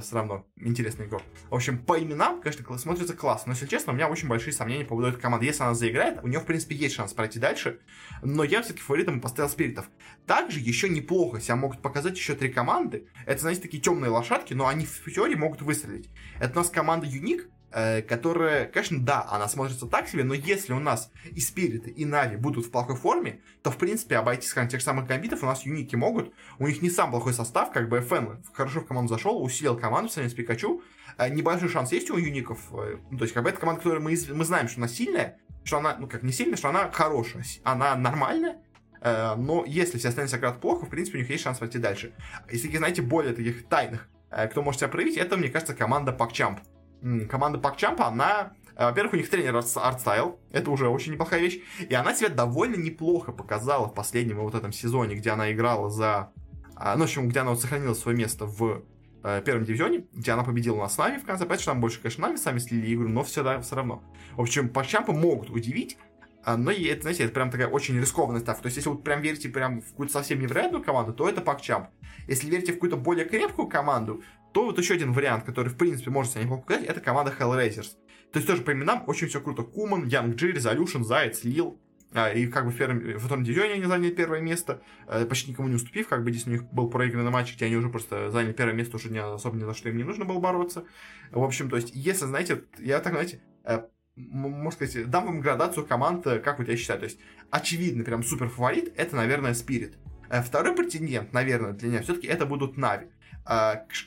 [0.00, 1.22] все равно интересный игрок.
[1.50, 3.50] В общем, по именам, конечно, смотрится классно.
[3.50, 5.46] Но, если честно, у меня очень большие сомнения по поводу этой команды.
[5.46, 7.80] Если она заиграет, у нее, в принципе, есть шанс пройти дальше.
[8.22, 9.86] Но я все-таки фаворитом поставил спиритов.
[10.26, 13.08] Также еще неплохо себя могут показать еще три команды.
[13.26, 16.08] Это, знаете, такие темные лошадки, но они в теории могут выстрелить.
[16.38, 17.55] Это у нас команда Юник, Э,
[18.08, 22.36] которая, конечно, да, она смотрится так себе, но если у нас и Спириты, и Нави
[22.36, 25.94] будут в плохой форме, то, в принципе, обойти, скажем, тех самых гамбитов у нас юники
[25.94, 26.32] могут.
[26.58, 30.10] У них не сам плохой состав, как бы FN хорошо в команду зашел, усилил команду
[30.10, 30.82] с Пикачу.
[31.18, 32.60] Э, небольшой шанс есть у юников.
[32.72, 35.38] Э, ну, то есть, как бы, это команда, которую мы, мы знаем, что она сильная,
[35.62, 37.44] что она, ну, как не сильная, что она хорошая.
[37.62, 38.56] Она нормальная,
[39.02, 42.14] но если все остальные сыграют плохо, в принципе, у них есть шанс пойти дальше.
[42.50, 44.08] Если знаете более таких тайных,
[44.50, 46.60] кто может себя проявить, это, мне кажется, команда Пакчамп
[47.28, 51.94] команда Пакчампа, она э, во-первых, у них тренер артстайл, это уже очень неплохая вещь, и
[51.94, 56.32] она себя довольно неплохо показала в последнем вот этом сезоне, где она играла за...
[56.74, 58.82] А, ну, в общем, где она вот сохранила свое место в
[59.22, 61.44] э, первом дивизионе, где она победила на Нави в конце.
[61.44, 64.02] Понятно, что там больше, конечно, Нави сами слили игру, но все, да, все равно.
[64.36, 65.96] В общем, Пакчампа могут удивить,
[66.46, 68.62] а, но это, знаете, это прям такая очень рискованная ставка.
[68.62, 71.88] То есть, если вы прям верите прям в какую-то совсем невероятную команду, то это Пакчамп.
[72.28, 74.22] Если верите в какую-то более крепкую команду,
[74.56, 77.90] то вот еще один вариант, который, в принципе, может себя неплохо показать, это команда Hellraisers.
[78.32, 79.62] То есть тоже по именам очень все круто.
[79.62, 81.78] Куман, Янг Джи, Резолюшн, Заяц, Лил.
[82.14, 85.50] а, и как бы в, первом, в втором дивизионе они заняли первое место, э, почти
[85.50, 88.30] никому не уступив, как бы здесь у них был проигранный матч, где они уже просто
[88.30, 90.86] заняли первое место, уже не, особо ни за что им не нужно было бороться.
[91.32, 93.82] В общем, то есть, если, знаете, я так, знаете, э,
[94.14, 97.00] можно сказать, дам вам градацию команд, э, как вот я считаю.
[97.00, 97.18] То есть,
[97.50, 99.98] очевидный прям супер фаворит, это, наверное, Спирит.
[100.30, 103.08] Второй претендент, наверное, для меня все-таки это будут Нави.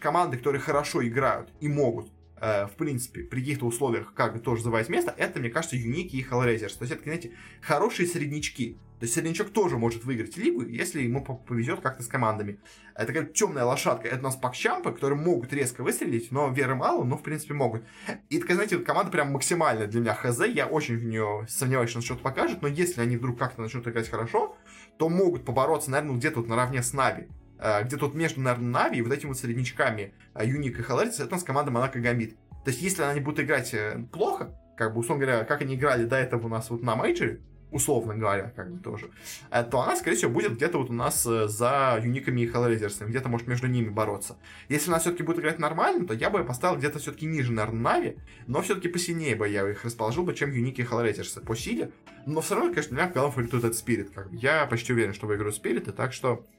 [0.01, 4.63] Команды, которые хорошо играют и могут Э, в принципе, при каких-то условиях как бы тоже
[4.63, 6.77] завоевать место, это, мне кажется, Юники и Hellraisers.
[6.77, 8.77] То есть это, знаете, хорошие среднячки.
[8.99, 12.59] То есть среднячок тоже может выиграть лигу, если ему повезет как-то с командами.
[12.95, 14.07] Это такая темная лошадка.
[14.07, 17.83] Это у нас пакчампы, которые могут резко выстрелить, но веры мало, но в принципе могут.
[18.29, 20.47] И такая, знаете, команда прям максимальная для меня ХЗ.
[20.47, 23.87] Я очень в нее сомневаюсь, что он что-то покажет, но если они вдруг как-то начнут
[23.87, 24.57] играть хорошо,
[24.97, 27.27] то могут побороться, наверное, где-то вот наравне с Нави.
[27.59, 31.19] Э, где тут между, наверное, Нави и вот этими вот среднячками э, Юник и Hellraisers,
[31.19, 32.35] это у нас команда Монако Гамбит.
[32.63, 36.05] То есть, если они будут играть э, плохо, как бы, условно говоря, как они играли
[36.05, 37.41] до этого у нас вот на мейджоре,
[37.71, 39.11] условно говоря, как бы тоже,
[39.51, 43.45] то она, скорее всего, будет где-то вот у нас за юниками и Hellraisers'ами, где-то может
[43.45, 44.37] между ними бороться.
[44.69, 48.17] Если она все-таки будет играть нормально, то я бы поставил где-то все-таки ниже, наверное, Нави,
[48.47, 51.91] но все-таки посильнее бы я их расположил бы, чем юники и Hellraisers по силе.
[52.25, 54.09] Но все равно, конечно, для меня главный фаворит этот Спирит.
[54.15, 54.35] Как бы.
[54.35, 56.47] Я почти уверен, что выиграют Спириты, так что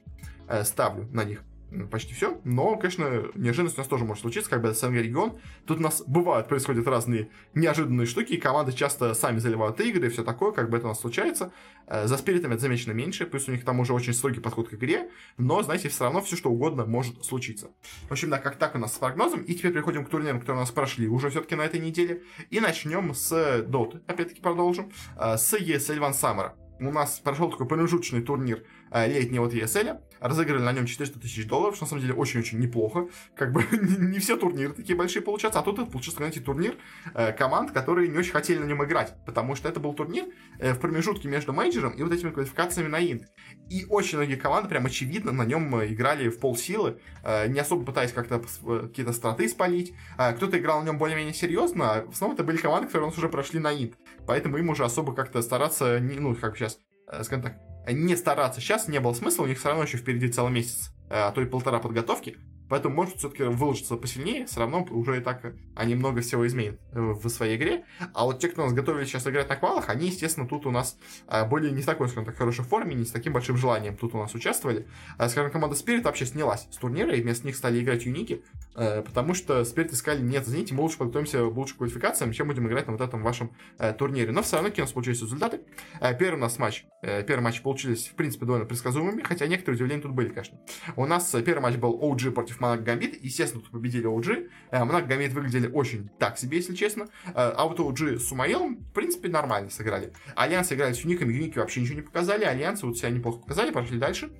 [0.63, 1.43] ставлю на них
[1.89, 2.39] почти все.
[2.43, 5.39] Но, конечно, неожиданность у нас тоже может случиться, как бы СНГ регион.
[5.65, 10.09] Тут у нас бывают, происходят разные неожиданные штуки, и команды часто сами заливают игры и
[10.09, 11.51] все такое, как бы это у нас случается.
[11.87, 14.73] Э, за спиритами это замечено меньше, плюс у них там уже очень строгий подход к
[14.73, 17.71] игре, но, знаете, все равно все что угодно может случиться.
[18.09, 19.41] В общем, да, как так у нас с прогнозом.
[19.41, 22.23] И теперь переходим к турнирам, которые у нас прошли уже все-таки на этой неделе.
[22.49, 26.51] И начнем с Доты, опять-таки продолжим, э, с ESL One Summer.
[26.79, 31.47] У нас прошел такой промежуточный турнир Э, летнего вот ESL, разыграли на нем 400 тысяч
[31.47, 33.07] долларов, что на самом деле очень-очень неплохо.
[33.35, 36.75] Как бы не все турниры такие большие получаются, а тут это получился, знаете, турнир
[37.13, 40.25] э, команд, которые не очень хотели на нем играть, потому что это был турнир
[40.59, 43.23] э, в промежутке между мейджером и вот этими квалификациями на Инт.
[43.69, 46.99] И очень многие команды прям очевидно на нем играли в полсилы,
[47.47, 49.93] не особо пытаясь как-то какие-то страты спалить.
[50.15, 53.17] Кто-то играл на нем более-менее серьезно, а в основном это были команды, которые у нас
[53.17, 53.95] уже прошли на Инт.
[54.27, 56.79] Поэтому им уже особо как-то стараться, не, ну, как сейчас,
[57.23, 60.51] скажем так, не стараться сейчас не было смысла, у них все равно еще впереди целый
[60.51, 62.37] месяц, э, а то и полтора подготовки.
[62.71, 67.27] Поэтому может все-таки выложиться посильнее, все равно уже и так они много всего изменят в
[67.27, 67.83] своей игре.
[68.13, 70.97] А вот те, кто нас готовили сейчас играть на квалах, они, естественно, тут у нас
[71.27, 74.15] а, были не в такой, скажем так, хорошей форме, не с таким большим желанием тут
[74.15, 74.87] у нас участвовали.
[75.17, 78.41] А, скажем, команда Spirit вообще снялась с турнира, и вместо них стали играть юники,
[78.75, 82.69] э, потому что Spirit искали, нет, извините, мы лучше подготовимся к лучшим квалификациям, чем будем
[82.69, 84.31] играть на вот этом вашем э, турнире.
[84.31, 85.59] Но все равно какие у нас получились результаты.
[85.99, 90.01] Э, первый у нас матч, первый матч получились, в принципе, довольно предсказуемыми, хотя некоторые удивления
[90.01, 90.57] тут были, конечно.
[90.95, 93.21] У нас первый матч был OG против Монако Гамбит.
[93.23, 94.49] Естественно, тут победили OG.
[94.71, 97.07] Монако Гамбит выглядели очень так себе, если честно.
[97.33, 100.13] А вот OG с Сумаилом, в принципе, нормально сыграли.
[100.35, 102.45] Альянс играли с Юником, Юники вообще ничего не показали.
[102.45, 104.31] Альянсы вот себя неплохо показали, пошли дальше.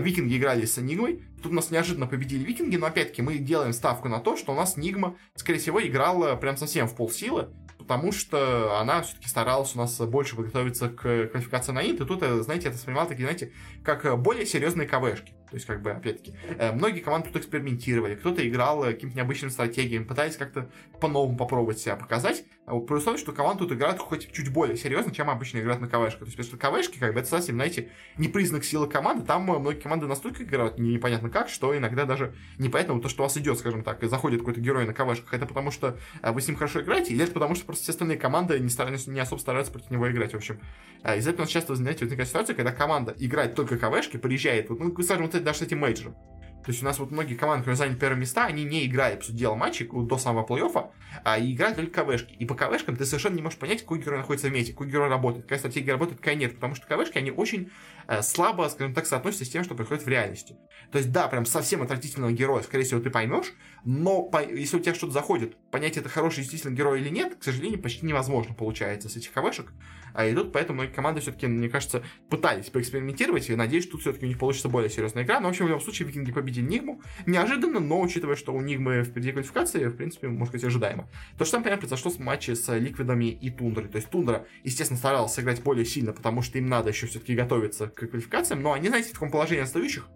[0.00, 1.22] Викинги играли с Энигмой.
[1.42, 4.56] Тут у нас неожиданно победили Викинги, но опять-таки мы делаем ставку на то, что у
[4.56, 7.48] нас Нигма, скорее всего, играла прям совсем в полсилы
[7.88, 12.22] потому что она все-таки старалась у нас больше подготовиться к квалификации на Инт, и тут,
[12.22, 13.52] э, знаете, это воспринимал такие, знаете,
[13.82, 15.32] как более серьезные КВшки.
[15.50, 19.50] То есть, как бы, опять-таки, э, многие команды тут экспериментировали, кто-то играл э, каким-то необычным
[19.50, 24.52] стратегиями, пытаясь как-то по-новому попробовать себя показать, при условии, что команда тут играет хоть чуть
[24.52, 26.20] более серьезно, чем обычно играют на КВшках.
[26.20, 29.50] То есть, потому что КВшки, как бы, это совсем, знаете, не признак силы команды, там
[29.50, 33.36] э, многие команды настолько играют непонятно как, что иногда даже непонятно то, что у вас
[33.36, 36.56] идет, скажем так, и заходит какой-то герой на КВшках, это потому что вы с ним
[36.56, 39.72] хорошо играете, или это потому что просто все остальные команды не, стараются, не особо стараются
[39.72, 40.60] против него играть, в общем.
[41.16, 45.02] Из-за этого часто, знаете, вот такая ситуация, когда команда играет только КВшки, приезжает, вот, ну,
[45.02, 46.16] скажем, вот даже с этим мейджером,
[46.68, 49.24] то есть у нас вот многие команды, которые заняли первые места, они не играли, по
[49.24, 50.90] сути дела, матчи до самого плей-оффа,
[51.24, 52.34] а играли только КВшки.
[52.34, 55.08] И по КВшкам ты совершенно не можешь понять, какой герой находится в мете, какой герой
[55.08, 56.56] работает, какая стратегия работает, какая нет.
[56.56, 57.70] Потому что КВшки, они очень
[58.06, 60.58] э, слабо, скажем так, соотносятся с тем, что происходит в реальности.
[60.92, 63.54] То есть, да, прям совсем отвратительного героя, скорее всего, ты поймешь,
[63.84, 67.44] но по, если у тебя что-то заходит, понять, это хороший действительно герой или нет, к
[67.44, 69.72] сожалению, почти невозможно получается с этих КВшек.
[70.14, 74.24] А и тут поэтому многие команды все-таки, мне кажется, пытались поэкспериментировать, и надеюсь, тут все-таки
[74.24, 75.40] у них получится более серьезная игра.
[75.40, 77.02] Но, в общем, в любом случае, викинги победили Нигму.
[77.26, 81.08] Неожиданно, но учитывая, что у Нигмы впереди квалификации, в принципе, можно сказать, ожидаемо.
[81.36, 83.88] То же самое, например, произошло с матче с Ликвидами и Тундрой.
[83.88, 87.88] То есть Тундра, естественно, старалась сыграть более сильно, потому что им надо еще все-таки готовиться
[87.88, 90.08] к квалификациям, но они, знаете, в таком положении отстающих,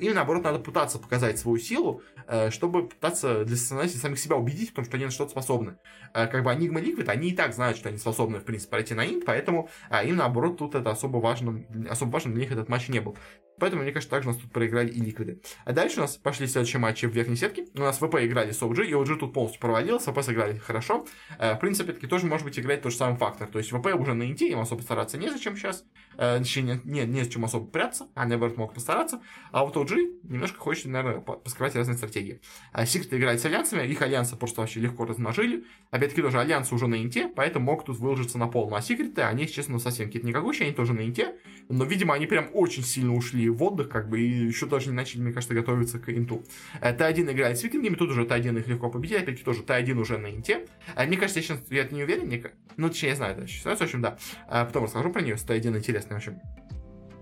[0.00, 4.74] Им, наоборот, надо пытаться показать свою силу, э, чтобы пытаться для самих себя убедить в
[4.74, 5.76] том, что они на что-то способны.
[6.14, 8.94] Э, как бы Enigma Liquid, они и так знают, что они способны, в принципе, пройти
[8.94, 9.68] на инт, поэтому
[10.04, 13.16] им, наоборот, тут это особо важно, особо важно для них этот матч не был.
[13.58, 15.40] Поэтому, мне кажется, также у нас тут проиграли и ликвиды.
[15.64, 17.66] А дальше у нас пошли следующие матчи в верхней сетке.
[17.74, 21.06] У нас ВП играли с OG, и OG тут полностью провалилась, ВП сыграли хорошо.
[21.38, 23.48] Э, в принципе, таки тоже может быть играть тот же самый фактор.
[23.48, 25.84] То есть ВП уже на инте, им особо стараться незачем сейчас.
[26.18, 29.22] Э, не, не, не зачем особо прятаться, а наоборот могут постараться.
[29.52, 32.40] А вот OG немножко хочет, наверное, поскрывать разные стратегии.
[32.72, 35.64] А Secret играет с альянсами, их альянсы просто вообще легко размотали.
[35.92, 38.68] Опять-таки тоже альянсы уже на инте, поэтому могут тут выложиться на полную.
[38.68, 41.36] Ну а Секреты, они, честно, совсем какие-то никакущие, они тоже на инте.
[41.68, 44.94] Но, видимо, они прям очень сильно ушли в отдых, как бы, и еще даже не
[44.94, 46.44] начали, мне кажется, готовиться к инту.
[46.80, 50.18] Э, Т1 играет с викингами, тут уже Т1 их легко победили, опять-таки тоже Т1 уже
[50.18, 50.66] на инте.
[50.96, 52.42] Э, мне кажется, я сейчас я не уверен, мне...
[52.76, 54.18] ну, точнее, я знаю это ситуацию, в общем, да.
[54.48, 56.40] Потом расскажу про нее, с Т1 интересный, в общем.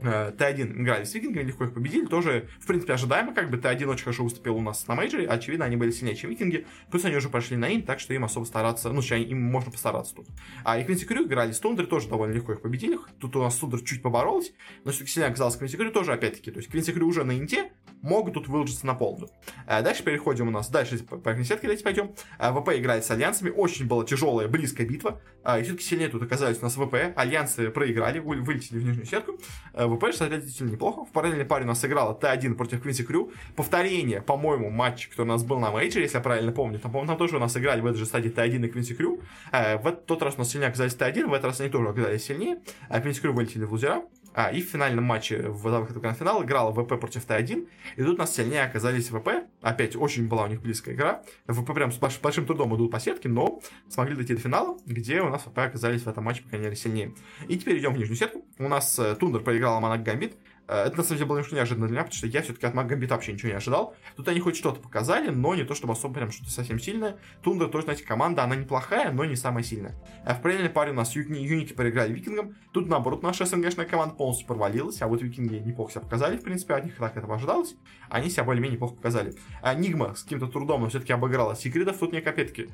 [0.03, 4.05] Т1 играли с викингами, легко их победили, тоже, в принципе, ожидаемо, как бы Т1 очень
[4.05, 7.29] хорошо выступил у нас на мейджоре, очевидно, они были сильнее, чем викинги, плюс они уже
[7.29, 10.27] пошли на инт, так что им особо стараться, ну, сейчас им можно постараться тут.
[10.65, 13.57] А и Квинси Крю играли с Тундрой, тоже довольно легко их победили, тут у нас
[13.57, 14.53] Тундра чуть поборолась,
[14.85, 17.71] но все-таки сильнее оказалось Квинси Крю тоже, опять-таки, то есть Квинси Крю уже на инте,
[18.03, 19.31] могут тут выложиться на полную.
[19.67, 22.15] А дальше переходим у нас, дальше по, по сетке давайте пойдем.
[22.39, 26.23] А, ВП играет с альянсами, очень была тяжелая, близкая битва, а, и все-таки сильнее тут
[26.23, 29.39] оказались у нас ВП, альянсы проиграли, вылетели в нижнюю сетку,
[29.87, 31.05] а, ВП, кстати, действительно неплохо.
[31.05, 33.33] В параллельной паре у нас сыграла Т1 против Квинси Крю.
[33.55, 36.79] Повторение, по-моему, матча, который у нас был на мейджоре, если я правильно помню.
[36.79, 39.21] Там, по-моему, там тоже у нас играли в этой же стадии Т1 и Квинси Крю.
[39.53, 42.25] Э, в тот раз у нас сильнее оказались Т1, в этот раз они тоже оказались
[42.25, 42.59] сильнее.
[42.89, 44.03] А Квинси Крю вылетели в лузера.
[44.37, 45.67] А, и в финальном матче в
[46.03, 47.67] на финал играла ВП против Т1.
[47.97, 49.47] И тут у нас сильнее оказались ВП.
[49.63, 51.23] Опять очень была у них близкая игра.
[51.49, 55.31] ВП прям с большим трудом идут по сетке, но смогли дойти до финала, где у
[55.31, 57.15] нас ВП оказались в этом матче, по крайней мере, сильнее.
[57.49, 58.45] И теперь идем в нижнюю сетку.
[58.59, 60.35] У нас э, Тундра проиграла Монако Гамбит.
[60.69, 62.75] Э, это на самом деле было немножко неожиданно для меня, потому что я все-таки от
[62.75, 63.95] Монако Гамбита вообще ничего не ожидал.
[64.17, 67.19] Тут они хоть что-то показали, но не то чтобы особо прям что-то совсем сильное.
[67.43, 69.95] Тундра тоже, знаете, команда, она неплохая, но не самая сильная.
[70.25, 72.57] А в параллельной паре у нас Юнити проиграли Викингам.
[72.73, 76.75] Тут, наоборот, наша СНГшная команда полностью провалилась, а вот Викинги неплохо себя показали, в принципе,
[76.75, 77.75] от них так этого ожидалось.
[78.09, 79.35] Они себя более-менее неплохо показали.
[79.63, 81.99] А Нигма с каким-то трудом, но все-таки обыграла Сигридов.
[81.99, 82.69] Тут мне опять-таки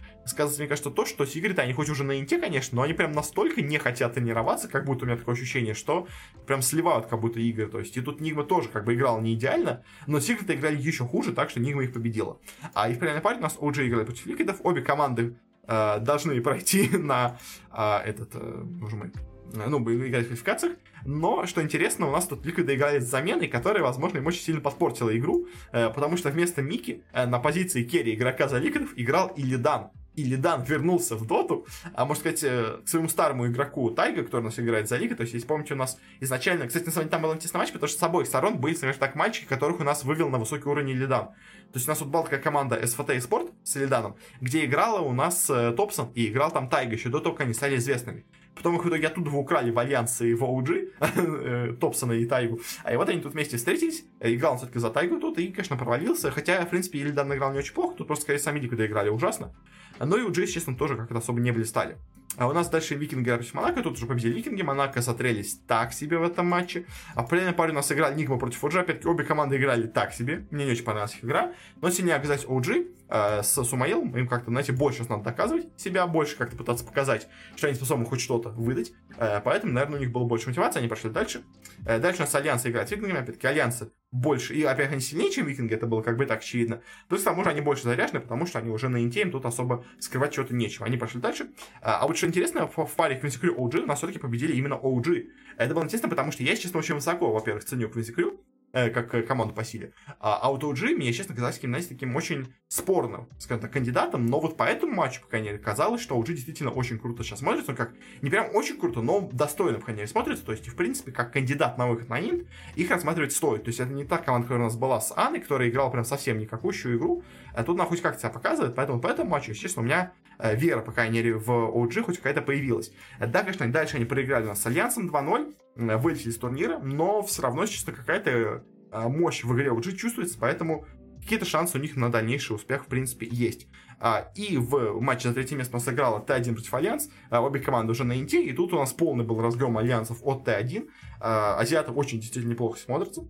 [0.58, 3.62] мне кажется, то, что Сигриды, они хоть уже на инте, конечно, но они прям настолько
[3.62, 6.06] не хотят тренироваться, как будто у меня такое ощущение, что
[6.46, 7.66] прям сливают как будто игры.
[7.66, 11.04] То есть и тут Нигма тоже как бы играл не идеально, но Секреты играли еще
[11.04, 12.38] хуже, так что Нигма их победила.
[12.74, 16.40] А и в параллельной паре у нас OG играли против Ликвидов, обе команды э, должны
[16.40, 17.38] пройти на
[17.70, 19.12] э, этот, э, боже мой,
[19.54, 20.76] э, ну, играть в квалификациях.
[21.04, 24.60] Но, что интересно, у нас тут Ликвиды играли с заменой, которая, возможно, им очень сильно
[24.60, 29.28] подпортила игру, э, потому что вместо Мики э, на позиции керри игрока за Ликвидов играл
[29.36, 34.42] Илидан, Илидан вернулся в доту, а можно сказать, э, к своему старому игроку Тайга, который
[34.42, 35.16] у нас играет за Ликвид.
[35.16, 37.72] То есть, если помните, у нас изначально, кстати, на самом деле там был интересный матч,
[37.72, 40.68] потому что с обоих сторон были, скажем так, мальчики, которых у нас вывел на высокий
[40.68, 41.28] уровень Илидан.
[41.72, 45.00] То есть у нас тут была такая команда СФТ и Спорт с Лиданом, где играла
[45.00, 48.24] у нас э, Топсон и играл там Тайга еще до того, как они стали известными.
[48.54, 52.60] Потом их в итоге оттуда украли в Альянсе и в OG, э, Топсона и Тайгу.
[52.84, 54.04] А и вот они тут вместе встретились.
[54.20, 56.30] Играл он все-таки за Тайгу тут и, конечно, провалился.
[56.30, 57.96] Хотя, в принципе, Ильдан играл не очень плохо.
[57.96, 59.54] Тут просто, скорее, сами Ликвиды играли ужасно.
[59.98, 61.96] Но и у Джейс, честно, тоже как-то особо не блистали.
[62.36, 63.82] А у нас дальше Викинги против Монако.
[63.82, 64.62] Тут уже победили Викинги.
[64.62, 66.86] Монако смотрелись так себе в этом матче.
[67.14, 68.80] А в паре у нас играли Нигма против OG.
[68.80, 70.46] Опять-таки, обе команды играли так себе.
[70.50, 71.52] Мне не очень понравилась их игра.
[71.82, 74.16] Но сильнее оказались OG э, с Сумаилом.
[74.16, 78.20] Им как-то, знаете, больше надо доказывать себя, больше как-то пытаться показать, что они способны хоть
[78.20, 78.92] что-то выдать.
[79.18, 80.78] Э, поэтому, наверное, у них было больше мотивации.
[80.78, 81.42] Они пошли дальше.
[81.86, 83.20] Э, дальше у нас Альянсы играют с Викингами.
[83.20, 84.54] Опять-таки, Альянсы больше.
[84.54, 85.74] И, опять, они сильнее, чем Викинги.
[85.74, 86.82] Это было как бы так очевидно.
[87.08, 89.44] Плюс к тому же они больше заряжены, потому что они уже на инте, им тут
[89.44, 90.86] особо скрывать чего-то нечего.
[90.86, 91.50] Они пошли дальше.
[91.80, 94.74] А, вот что интересно, в, в паре Квинси Крю OG у нас все-таки победили именно
[94.74, 95.26] OG.
[95.58, 98.40] Это было интересно, потому что я, честно, очень высоко, во-первых, ценю Квинси Крю,
[98.72, 99.92] э, как команду по силе.
[100.18, 104.40] А, а вот OG мне, честно, казалось знаете, таким очень спорным, скажем так, кандидатом, но
[104.40, 107.72] вот по этому матчу, по крайней мере, казалось, что OG действительно очень круто сейчас смотрится,
[107.72, 107.92] он как,
[108.22, 111.32] не прям очень круто, но достойно, по крайней мере, смотрится, то есть, в принципе, как
[111.32, 114.64] кандидат на выход на Инт, их рассматривать стоит, то есть, это не та команда, которая
[114.64, 117.22] у нас была с Анной, которая играла прям совсем никакущую игру,
[117.54, 120.12] а тут она хоть как-то себя показывает, поэтому по этому матчу, естественно, у меня
[120.54, 122.92] вера, по крайней мере, в OG хоть какая-то появилась.
[123.18, 127.22] Да, конечно, дальше они проиграли у нас с Альянсом 2-0, э, вылетели из турнира, но
[127.22, 130.84] все равно, честно, какая-то а, мощь в игре OG чувствуется, поэтому
[131.22, 133.68] какие-то шансы у них на дальнейший успех, в принципе, есть.
[134.00, 137.08] А, и в матче за третье место у нас сыграла Т1 против Альянс.
[137.30, 140.88] Обе команды уже на инте, и тут у нас полный был разгром Альянсов от Т1.
[141.20, 143.22] Азиаты очень действительно неплохо смотрятся.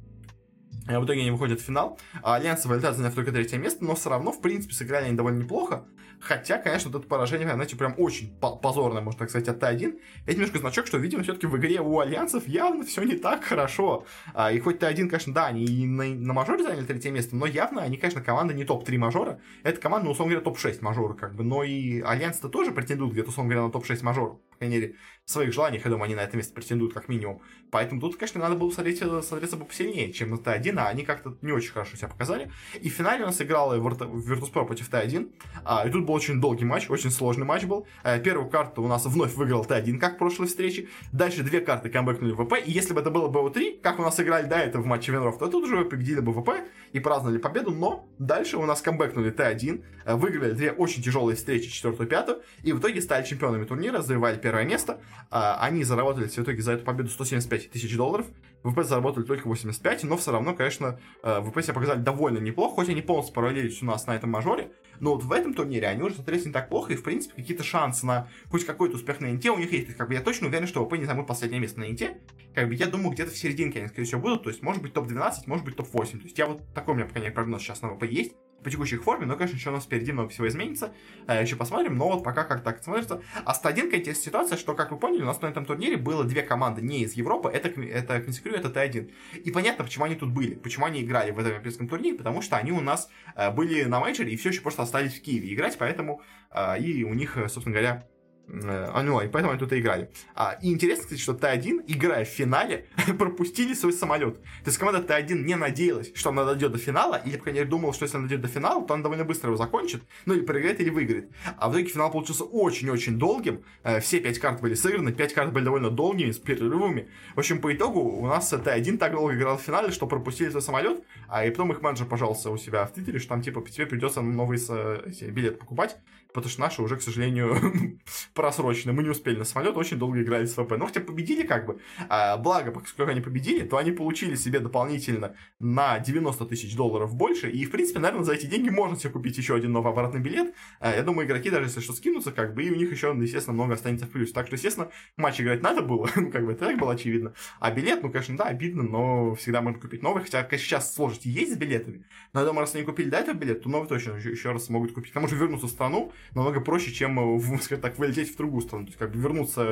[0.89, 1.99] Э, в итоге они выходят в финал.
[2.23, 5.43] А Альянс вылетает, заняв только третье место, но все равно, в принципе, сыграли они довольно
[5.43, 5.85] неплохо.
[6.23, 9.99] Хотя, конечно, вот это поражение, знаете, прям очень позорное, можно так сказать, от Т1.
[10.25, 14.07] Это немножко значок, что, видимо, все-таки в игре у Альянсов явно все не так хорошо.
[14.33, 17.47] А, и хоть Т1, конечно, да, они и на, на мажоре заняли третье место, но
[17.47, 19.41] явно они, конечно, команда не топ-3 мажора.
[19.65, 21.43] Это команда, ну, условно говоря, топ-6 мажора, как бы.
[21.43, 24.95] Но и Альянс-то тоже претендуют где-то, условно говоря, на топ-6 мажоров крайней мере,
[25.25, 27.43] в своих желаниях, я думаю, они на это место претендуют как минимум.
[27.71, 31.05] Поэтому тут, конечно, надо было смотреть, э, смотреться бы посильнее, чем на Т1, а они
[31.05, 32.51] как-то не очень хорошо себя показали.
[32.81, 35.31] И в финале у нас играла Virtus.pro против Т1,
[35.65, 37.87] а, и тут был очень долгий матч, очень сложный матч был.
[38.05, 40.89] Э, первую карту у нас вновь выиграл Т1, как в прошлой встрече.
[41.13, 44.47] Дальше две карты камбэкнули ВП, и если бы это было БО3, как у нас играли
[44.47, 46.51] до этого в матче Венров, то тут уже победили бы ВП
[46.93, 51.71] и праздновали победу, но дальше у нас камбэкнули Т1, э, выиграли две очень тяжелые встречи,
[51.71, 55.01] четвертую, пятую, и в итоге стали чемпионами турнира, завоевали первое место.
[55.31, 58.27] А, они заработали в итоге за эту победу 175 тысяч долларов.
[58.65, 62.89] ВП заработали только 85, но все равно, конечно, э, ВП себя показали довольно неплохо, хоть
[62.89, 66.15] они полностью провалились у нас на этом мажоре, но вот в этом турнире они уже
[66.15, 69.51] смотрелись не так плохо, и, в принципе, какие-то шансы на хоть какой-то успех на Инте
[69.51, 71.91] у них есть, как бы я точно уверен, что ВП не займут последнее место на
[71.91, 72.19] Инте.
[72.55, 74.45] Как бы я думаю, где-то в серединке они, скорее всего, будут.
[74.45, 76.19] То есть, может быть, топ-12, может быть, топ-8.
[76.19, 78.35] То есть, я вот такой у меня, по крайней мере, прогноз сейчас на ВП есть
[78.63, 80.93] по текущей форме, но, конечно, еще у нас впереди много всего изменится,
[81.27, 83.23] а, еще посмотрим, но вот пока как так смотрится.
[83.45, 86.43] А стадинка интересная ситуация, что, как вы поняли, у нас на этом турнире было две
[86.43, 89.11] команды не из Европы, это, это Консекрю, это Т1.
[89.45, 92.57] И понятно, почему они тут были, почему они играли в этом европейском турнире, потому что
[92.57, 95.77] они у нас а, были на мейджоре и все еще просто остались в Киеве играть,
[95.79, 98.07] поэтому а, и у них, собственно говоря,
[98.49, 100.11] Э, а, ну, поэтому они тут и играли.
[100.35, 102.87] А, и интересно, кстати, что Т1, играя в финале,
[103.19, 104.43] пропустили свой самолет.
[104.43, 107.71] То есть команда Т1 не надеялась, что она дойдет до финала, или, по крайней мере,
[107.71, 110.43] думала, что если она дойдет до финала, то она довольно быстро его закончит, ну, или
[110.43, 111.31] проиграет, или выиграет.
[111.57, 113.63] А в итоге финал получился очень-очень долгим.
[113.85, 117.09] Э, все пять карт были сыграны, пять карт были довольно долгими, с перерывами.
[117.35, 120.63] В общем, по итогу у нас Т1 так долго играл в финале, что пропустили свой
[120.63, 123.87] самолет, а и потом их менеджер пожаловался у себя в Твиттере, что там, типа, тебе
[123.87, 125.97] придется новый эти, билет покупать,
[126.33, 127.99] потому что наши уже, к сожалению,
[128.35, 128.93] просрочены.
[128.93, 130.73] Мы не успели на самолет, очень долго играли с ВП.
[130.77, 131.81] Но хотя победили как бы.
[132.09, 137.51] А, благо, поскольку они победили, то они получили себе дополнительно на 90 тысяч долларов больше.
[137.51, 140.55] И, в принципе, наверное, за эти деньги можно себе купить еще один новый обратный билет.
[140.81, 143.55] А, я думаю, игроки даже если что скинутся, как бы, и у них еще, естественно,
[143.55, 144.33] много останется в плюс.
[144.33, 147.35] Так что, естественно, матч играть надо было, ну, как бы, это так было очевидно.
[147.61, 150.23] А билет, ну, конечно, да, обидно, но всегда можно купить новый.
[150.23, 152.05] Хотя, конечно, сейчас сложности есть с билетами.
[152.33, 154.67] Но я думаю, раз они купили до этого билет, то новый точно еще, еще раз
[154.67, 155.11] смогут купить.
[155.11, 158.85] К тому же вернуться в страну намного проще, чем, скажем так, вылететь в другую страну.
[158.85, 159.63] То есть, как бы вернуться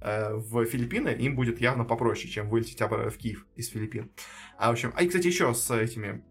[0.00, 4.10] э, в Филиппины им будет явно попроще, чем вылететь в Киев из Филиппин.
[4.58, 6.24] А, в общем, а и, кстати, еще с этими,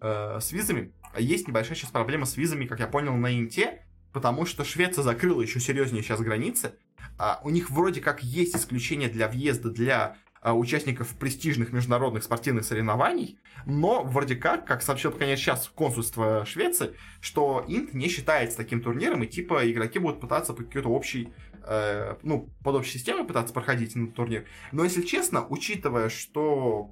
[0.00, 0.92] э, с визами.
[1.18, 5.42] Есть небольшая сейчас проблема с визами, как я понял, на Инте, потому что Швеция закрыла
[5.42, 6.72] еще серьезнее сейчас границы.
[7.18, 10.16] А у них вроде как есть исключение для въезда для
[10.50, 17.64] участников престижных международных спортивных соревнований, но вроде как, как сообщил, конечно, сейчас консульство Швеции, что
[17.68, 21.32] Инт не считается таким турниром, и типа игроки будут пытаться по какой-то общей,
[21.64, 24.46] э, ну, под общей системой пытаться проходить на турнир.
[24.72, 26.90] Но, если честно, учитывая, что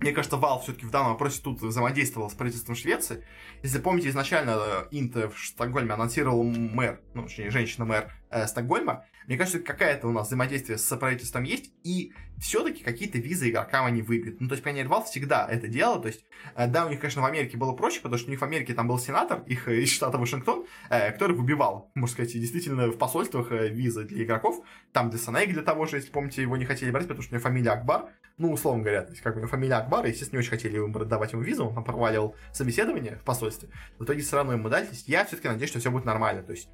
[0.00, 3.24] мне кажется, Valve все-таки в данном вопросе тут взаимодействовал с правительством Швеции.
[3.62, 9.60] Если помните, изначально Инт в Стокгольме анонсировал мэр, ну, точнее, женщина-мэр э, Стокгольма, мне кажется,
[9.60, 14.40] какая-то у нас взаимодействие с правительством есть, и все-таки какие-то визы игрокам они выбьют.
[14.40, 16.00] Ну, то есть, крайней мере, всегда это делал.
[16.00, 16.24] То есть,
[16.56, 18.74] э, да, у них, конечно, в Америке было проще, потому что у них в Америке
[18.74, 22.98] там был сенатор, их э, из штата Вашингтон, э, который выбивал, можно сказать, действительно в
[22.98, 24.64] посольствах визы для игроков.
[24.92, 27.34] Там для Санеги, для того же, если помните, его не хотели брать, потому что у
[27.36, 28.10] него фамилия Акбар.
[28.38, 30.92] Ну, условно говоря, то есть, как бы фамилия Акбар, и, естественно, не очень хотели ему
[31.04, 33.68] давать ему визу, он там проваливал собеседование в посольстве.
[33.98, 34.88] В итоге все равно ему дали.
[35.06, 36.42] Я все-таки надеюсь, что все будет нормально.
[36.42, 36.68] То есть,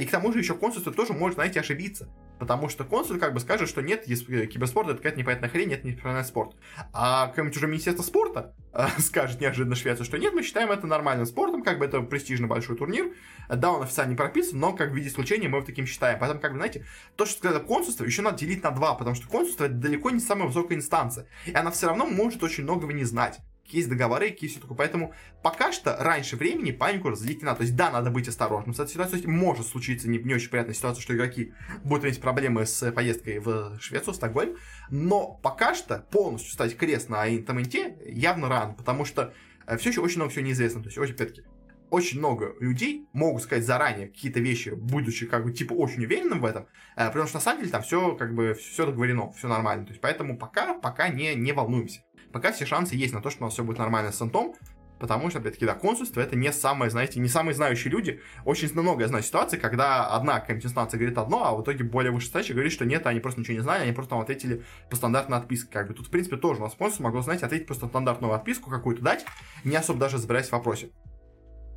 [0.00, 2.08] и к тому же еще консульство тоже может, знаете, ошибиться.
[2.38, 5.84] Потому что консуль как бы скажет, что нет, если киберспорт это какая-то непонятная хрень, нет,
[5.84, 6.56] не профессиональный спорт.
[6.92, 11.26] А какое-нибудь уже Министерство спорта э, скажет неожиданно Швеция, что нет, мы считаем это нормальным
[11.26, 13.12] спортом, как бы это престижный большой турнир.
[13.48, 16.18] Да, он официально не прописан, но как в виде исключения мы его таким считаем.
[16.18, 16.84] Поэтому, как бы, знаете,
[17.16, 20.20] то, что сказали консульство, еще надо делить на два, потому что консульство это далеко не
[20.20, 21.26] самая высокая инстанция.
[21.46, 24.76] И она все равно может очень многого не знать есть договоры, какие все такое.
[24.76, 27.58] Поэтому пока что раньше времени панику разделить не надо.
[27.58, 29.22] То есть, да, надо быть осторожным с этой ситуацией.
[29.22, 31.52] То есть, может случиться не, не очень приятная ситуация, что игроки
[31.82, 34.56] будут иметь проблемы с поездкой в Швецию, Стокгольм.
[34.90, 39.32] Но пока что полностью ставить крест на Интаменте явно рано, потому что
[39.66, 40.82] э, все еще очень много всего неизвестно.
[40.82, 41.46] То есть, очень, опять-таки,
[41.90, 46.44] очень много людей могут сказать заранее какие-то вещи, будучи как бы типа очень уверенным в
[46.44, 49.86] этом, э, потому что на самом деле там все как бы все договорено, все нормально.
[49.86, 52.02] То есть поэтому пока, пока не, не волнуемся
[52.34, 54.54] пока все шансы есть на то, что у нас все будет нормально с Антом,
[54.98, 58.20] потому что, опять-таки, да, консульство это не самые, знаете, не самые знающие люди.
[58.44, 62.54] Очень много я знаю ситуаций, когда одна инстанция говорит одно, а в итоге более вышестоящая
[62.54, 65.70] говорит, что нет, они просто ничего не знали, они просто там ответили по стандартной отписке.
[65.72, 68.68] Как бы тут, в принципе, тоже у нас консульство могло, знаете, ответить просто стандартную отписку
[68.68, 69.24] какую-то дать,
[69.62, 70.90] не особо даже разбираясь в вопросе.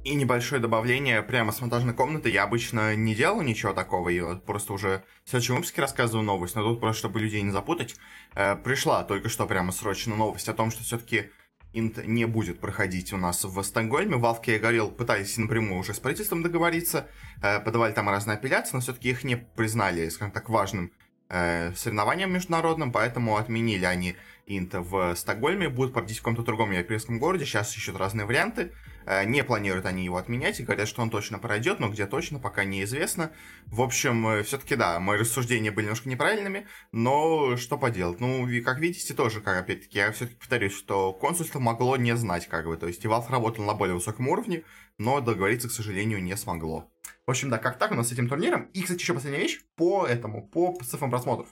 [0.04, 2.30] И небольшое добавление прямо с монтажной комнаты.
[2.30, 6.64] Я обычно не делал ничего такого, вот просто уже в следующем выпуске рассказываю новость, но
[6.64, 7.96] тут просто, чтобы людей не запутать,
[8.34, 11.32] э, пришла только что прямо срочно новость о том, что все-таки
[11.74, 14.16] Инт не будет проходить у нас в Стокгольме.
[14.16, 17.08] Valve, я говорил, пытались напрямую уже с правительством договориться,
[17.42, 20.92] э, подавали там разные апелляции, но все-таки их не признали, скажем так, важным
[21.30, 27.20] э, соревнованием международным, поэтому отменили они Инт в Стокгольме, будут проходить в каком-то другом европейском
[27.20, 28.72] городе, сейчас ищут разные варианты.
[29.08, 32.40] Э, не планируют они его отменять и говорят, что он точно пройдет, но где точно,
[32.40, 33.32] пока неизвестно.
[33.68, 38.20] В общем, э, все-таки да, мои рассуждения были немножко неправильными, но что поделать.
[38.20, 42.48] Ну, и как видите, тоже, как опять-таки, я все-таки повторюсь, что консульство могло не знать,
[42.48, 42.76] как бы.
[42.76, 44.66] То есть, Valve работал на более высоком уровне,
[44.98, 46.92] но договориться, к сожалению, не смогло.
[47.26, 48.64] В общем, да, как так у нас с этим турниром.
[48.74, 51.48] И, кстати, еще последняя вещь по этому, по цифрам просмотров.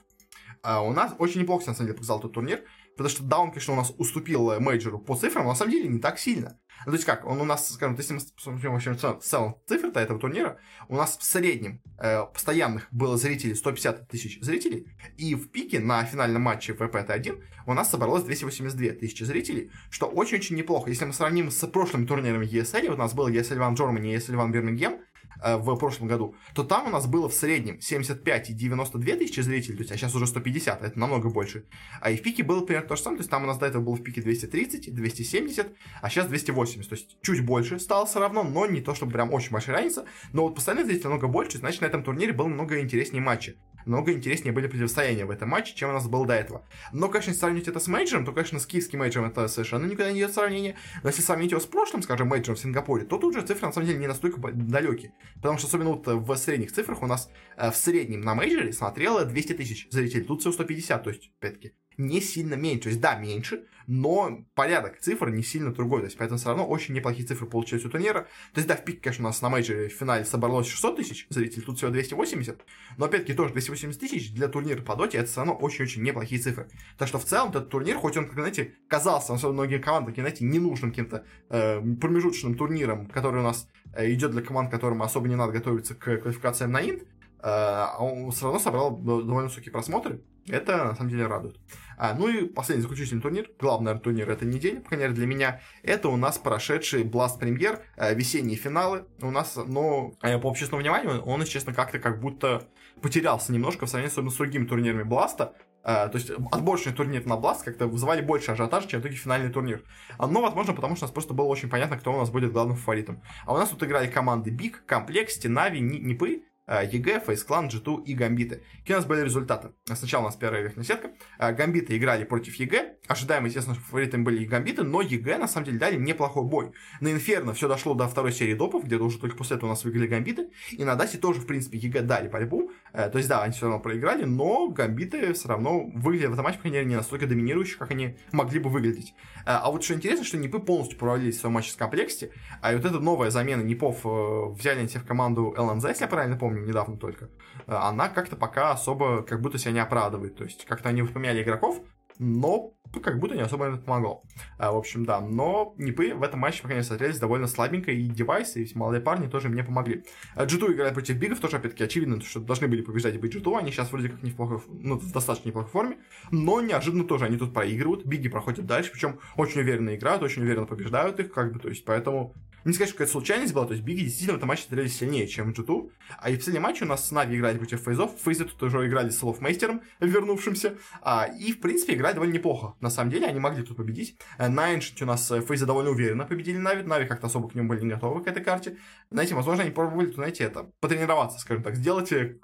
[0.62, 2.64] А у нас очень неплохо, на самом деле, показал этот турнир,
[2.96, 5.88] потому что да, он, конечно, у нас уступил мейджору по цифрам, но на самом деле
[5.88, 6.58] не так сильно.
[6.86, 9.90] Ну, то есть как, он у нас, скажем, если мы посмотрим вообще в целом цифры
[9.90, 10.56] этого турнира,
[10.88, 16.04] у нас в среднем э, постоянных было зрителей 150 тысяч зрителей, и в пике на
[16.04, 20.88] финальном матче ВПТ-1 у нас собралось 282 тысячи зрителей, что очень-очень неплохо.
[20.88, 24.36] Если мы сравним с прошлыми турнирами ESL, у нас был ESL One Germany и ESL
[24.36, 25.00] One Birmingham,
[25.42, 29.76] в прошлом году, то там у нас было в среднем 75 и 92 тысячи зрителей,
[29.76, 31.64] то есть, а сейчас уже 150, это намного больше.
[32.00, 33.66] А и в пике было примерно то же самое, то есть там у нас до
[33.66, 35.72] этого было в пике 230, 270,
[36.02, 39.32] а сейчас 280, то есть чуть больше стало все равно, но не то, чтобы прям
[39.32, 42.80] очень большая разница, но вот постоянно зрителей намного больше, значит на этом турнире было много
[42.80, 43.56] интереснее матчей
[43.86, 46.66] намного интереснее были противостояния в этом матче, чем у нас было до этого.
[46.92, 50.12] Но, конечно, если сравнить это с мейджором, то, конечно, с киевским мейджором это совершенно никогда
[50.12, 50.76] не идет сравнение.
[51.02, 53.72] Но если сравнить его с прошлым, скажем, мейджором в Сингапуре, то тут же цифры, на
[53.72, 55.12] самом деле, не настолько далекие.
[55.36, 59.24] Потому что, особенно вот в средних цифрах, у нас э, в среднем на мейджоре смотрело
[59.24, 62.82] 200 тысяч зрителей, тут всего 150, то есть, опять-таки, не сильно меньше.
[62.82, 66.00] То есть, да, меньше, но порядок цифр не сильно другой.
[66.00, 68.22] То есть, поэтому все равно очень неплохие цифры получились у турнира.
[68.52, 71.26] То есть, да, в пике, конечно, у нас на мейджоре в финале собралось 600 тысяч
[71.30, 72.60] зрителей, тут всего 280.
[72.96, 76.68] Но, опять-таки, тоже 280 тысяч для турнира по доте, это все равно очень-очень неплохие цифры.
[76.98, 80.44] Так что, в целом, этот турнир, хоть он, как, знаете, казался, особенно многие команды, знаете,
[80.44, 85.36] ненужным каким-то э, промежуточным турниром, который у нас э, идет для команд, которым особо не
[85.36, 87.04] надо готовиться к квалификациям на инт,
[87.42, 90.22] э, он все равно собрал довольно высокие просмотры.
[90.48, 91.58] Это, на самом деле, радует.
[91.96, 95.60] А, ну и последний заключительный турнир, главный турнир этой недели, по крайней мере для меня,
[95.82, 99.04] это у нас прошедший Blast Premier, э, весенние финалы.
[99.20, 102.68] У нас, но э, по общественному вниманию он, если честно, как-то как будто
[103.00, 105.54] потерялся немножко в сравнении с другими турнирами Бласта,
[105.86, 109.52] э, то есть отборочный турнир на Blast как-то вызывали больше ажиотажа, чем в итоге финальный
[109.52, 109.84] турнир.
[110.18, 112.50] Э, но, возможно, потому что у нас просто было очень понятно, кто у нас будет
[112.50, 113.22] главным фаворитом.
[113.44, 118.14] А у нас тут играли команды BIG, Complexity, Navi, НИПы, EG, FaZe Clan, G2 и
[118.14, 118.62] Гамбиты.
[118.80, 119.70] Какие у нас были результаты?
[119.84, 121.12] Сначала у нас первая верхняя сетка.
[121.38, 122.96] А, Гамбиты играли против EG.
[123.06, 126.72] Ожидаемо, естественно, фаворитами были и Гамбиты, но EG на самом деле дали неплохой бой.
[127.00, 129.84] На Инферно все дошло до второй серии допов, где-то уже только после этого у нас
[129.84, 130.50] выиграли Гамбиты.
[130.72, 132.72] И на Дасте тоже, в принципе, EG дали борьбу.
[132.96, 136.44] Э, то есть, да, они все равно проиграли, но Гамбиты все равно выглядели в этом
[136.44, 139.14] матче, по крайней мере, не настолько доминирующие, как они могли бы выглядеть.
[139.44, 142.30] Э, а вот что интересно, что Нипы полностью провалились в своем матче с комплексте,
[142.62, 146.08] а вот эта новая замена Нипов э, взяли на себя в команду ЛНЗ, если я
[146.08, 147.28] правильно помню, недавно только.
[147.66, 150.36] Она как-то пока особо как будто себя не оправдывает.
[150.36, 151.82] То есть как-то они поменяли игроков,
[152.18, 154.22] но как будто не особо это помогло.
[154.58, 155.20] А, в общем, да.
[155.20, 159.00] Но Нипы в этом матче, по крайней мере, смотрелись довольно слабенько, и девайсы, и молодые
[159.00, 160.04] парни тоже мне помогли.
[160.34, 163.58] А, G2 играли против Бигов, тоже, опять-таки, очевидно, что должны были побеждать и быть G2,
[163.58, 165.98] они сейчас вроде как не в плохой, ну, в достаточно неплохой форме,
[166.30, 170.66] но неожиданно тоже они тут проигрывают, Биги проходят дальше, причем очень уверенно играют, очень уверенно
[170.66, 172.34] побеждают их, как бы, то есть, поэтому
[172.66, 175.26] не сказать, что какая-то случайность была, то есть Биги действительно в этом матче стрелялись сильнее,
[175.26, 175.90] чем G2.
[176.18, 178.12] А и в последнем матче у нас с Нави играли против Фейзов.
[178.24, 180.76] Фейзы тут уже играли с Олофмейстером, вернувшимся.
[181.00, 182.74] А, и, в принципе, играли довольно неплохо.
[182.80, 184.18] На самом деле, они могли тут победить.
[184.38, 186.82] Э, на у нас э, Фейзы довольно уверенно победили Нави.
[186.82, 188.78] Нави как-то особо к нему были не готовы к этой карте.
[189.10, 192.36] Знаете, возможно, они пробовали, знаете, это, потренироваться, скажем так, сделать э,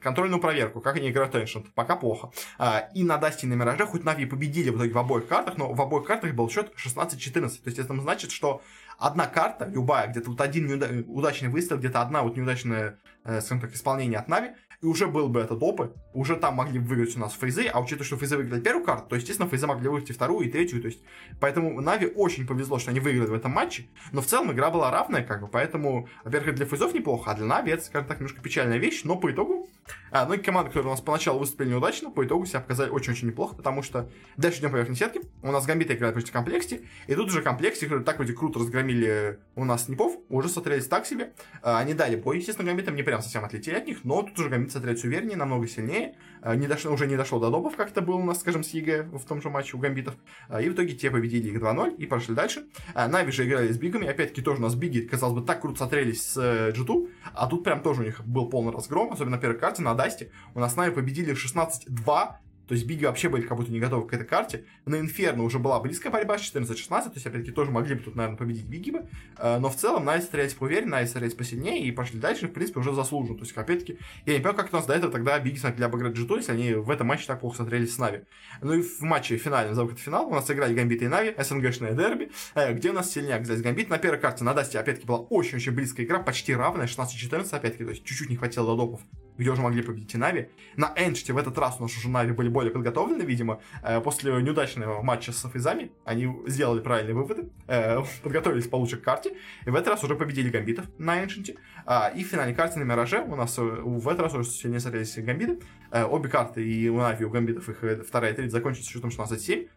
[0.00, 1.66] контрольную проверку, как они играют Ancient.
[1.74, 2.30] Пока плохо.
[2.58, 5.56] А, и на Дасте и на Мираже хоть Нави победили в итоге в обоих картах,
[5.56, 7.32] но в обоих картах был счет 16-14.
[7.32, 8.62] То есть это значит, что
[9.02, 13.60] одна карта, любая, где-то вот один неуда- удачный выстрел, где-то одна вот неудачное, э, скажем
[13.60, 14.52] так, исполнение от Нави,
[14.82, 17.80] и уже был бы этот опыт, уже там могли бы выиграть у нас фейзы, а
[17.80, 20.80] учитывая, что фейзы выиграли первую карту, то, естественно, фейзы могли выиграть и вторую, и третью,
[20.80, 21.00] то есть,
[21.40, 24.90] поэтому Нави очень повезло, что они выиграли в этом матче, но в целом игра была
[24.90, 28.42] равная, как бы, поэтому, во-первых, для фейзов неплохо, а для Нави это, скажем так, немножко
[28.42, 29.68] печальная вещь, но по итогу
[30.10, 33.28] А, ну и команды, которые у нас поначалу выступили неудачно, по итогу себя показали очень-очень
[33.28, 35.22] неплохо, потому что дальше идем по верхней сетке.
[35.42, 39.38] У нас Гамбиты играют против Complexity, и тут уже Complexity, которые так вроде круто разгромили
[39.54, 41.32] у нас НИПов, уже смотрелись так себе.
[41.62, 44.48] А, они дали бой, естественно, Гамбитам не прям совсем отлетели от них, но тут уже
[44.48, 46.16] Гамбиты смотрелись увереннее, намного сильнее.
[46.40, 48.70] А, не дошло, уже не дошло до допов, как это было у нас, скажем, с
[48.70, 50.16] EG в том же матче у Гамбитов.
[50.48, 52.64] А, и в итоге те победили их 2-0 и прошли дальше.
[52.94, 56.22] Нави же играли с Бигами, опять-таки тоже у нас Биги, казалось бы, так круто смотрелись
[56.22, 59.58] с э, G2, а тут прям тоже у них был полный разгром, особенно на первой
[59.58, 60.30] карте, на Дасте.
[60.54, 62.28] У нас Нави победили 16-2,
[62.72, 64.64] то есть Биги вообще были как будто не готовы к этой карте.
[64.86, 68.38] На Инферно уже была близкая борьба, 14-16, то есть, опять-таки, тоже могли бы тут, наверное,
[68.38, 69.04] победить Биги бы.
[69.36, 72.80] Э, но в целом Нави стрелялись поуверенно, Нави стрелялись посильнее и пошли дальше, в принципе,
[72.80, 73.36] уже заслуженно.
[73.36, 76.14] То есть, опять-таки, я не понимаю, как у нас до этого тогда Биги смогли обыграть
[76.14, 78.22] G2, если они в этом матче так плохо смотрелись с Нави.
[78.62, 82.30] Ну и в матче финальном, за финал, у нас играли Гамбит и Нави, СНГшное дерби,
[82.54, 83.90] э, где у нас сильнее оказались Гамбит.
[83.90, 87.90] На первой карте на Дасте, опять-таки, была очень-очень близкая игра, почти равная, 16-14, опять-таки, то
[87.90, 89.02] есть чуть-чуть не хватило до допов
[89.38, 90.48] где уже могли победить и Нави.
[90.76, 93.60] На Ancient в этот раз у нас уже Нави были более подготовлены, видимо.
[93.82, 99.36] Э, после неудачного матча с Фейзами они сделали правильные выводы, э, подготовились получше к карте,
[99.66, 101.56] и в этот раз уже победили Гамбитов на Ancient.
[101.84, 104.80] А, и в финальной карте на Мираже у нас э, в этот раз уже сильнее
[104.80, 105.60] смотрелись Гамбиты.
[105.90, 109.68] Обе карты, и у Нави, и у Гамбитов их вторая и третья закончились счетом 16-7.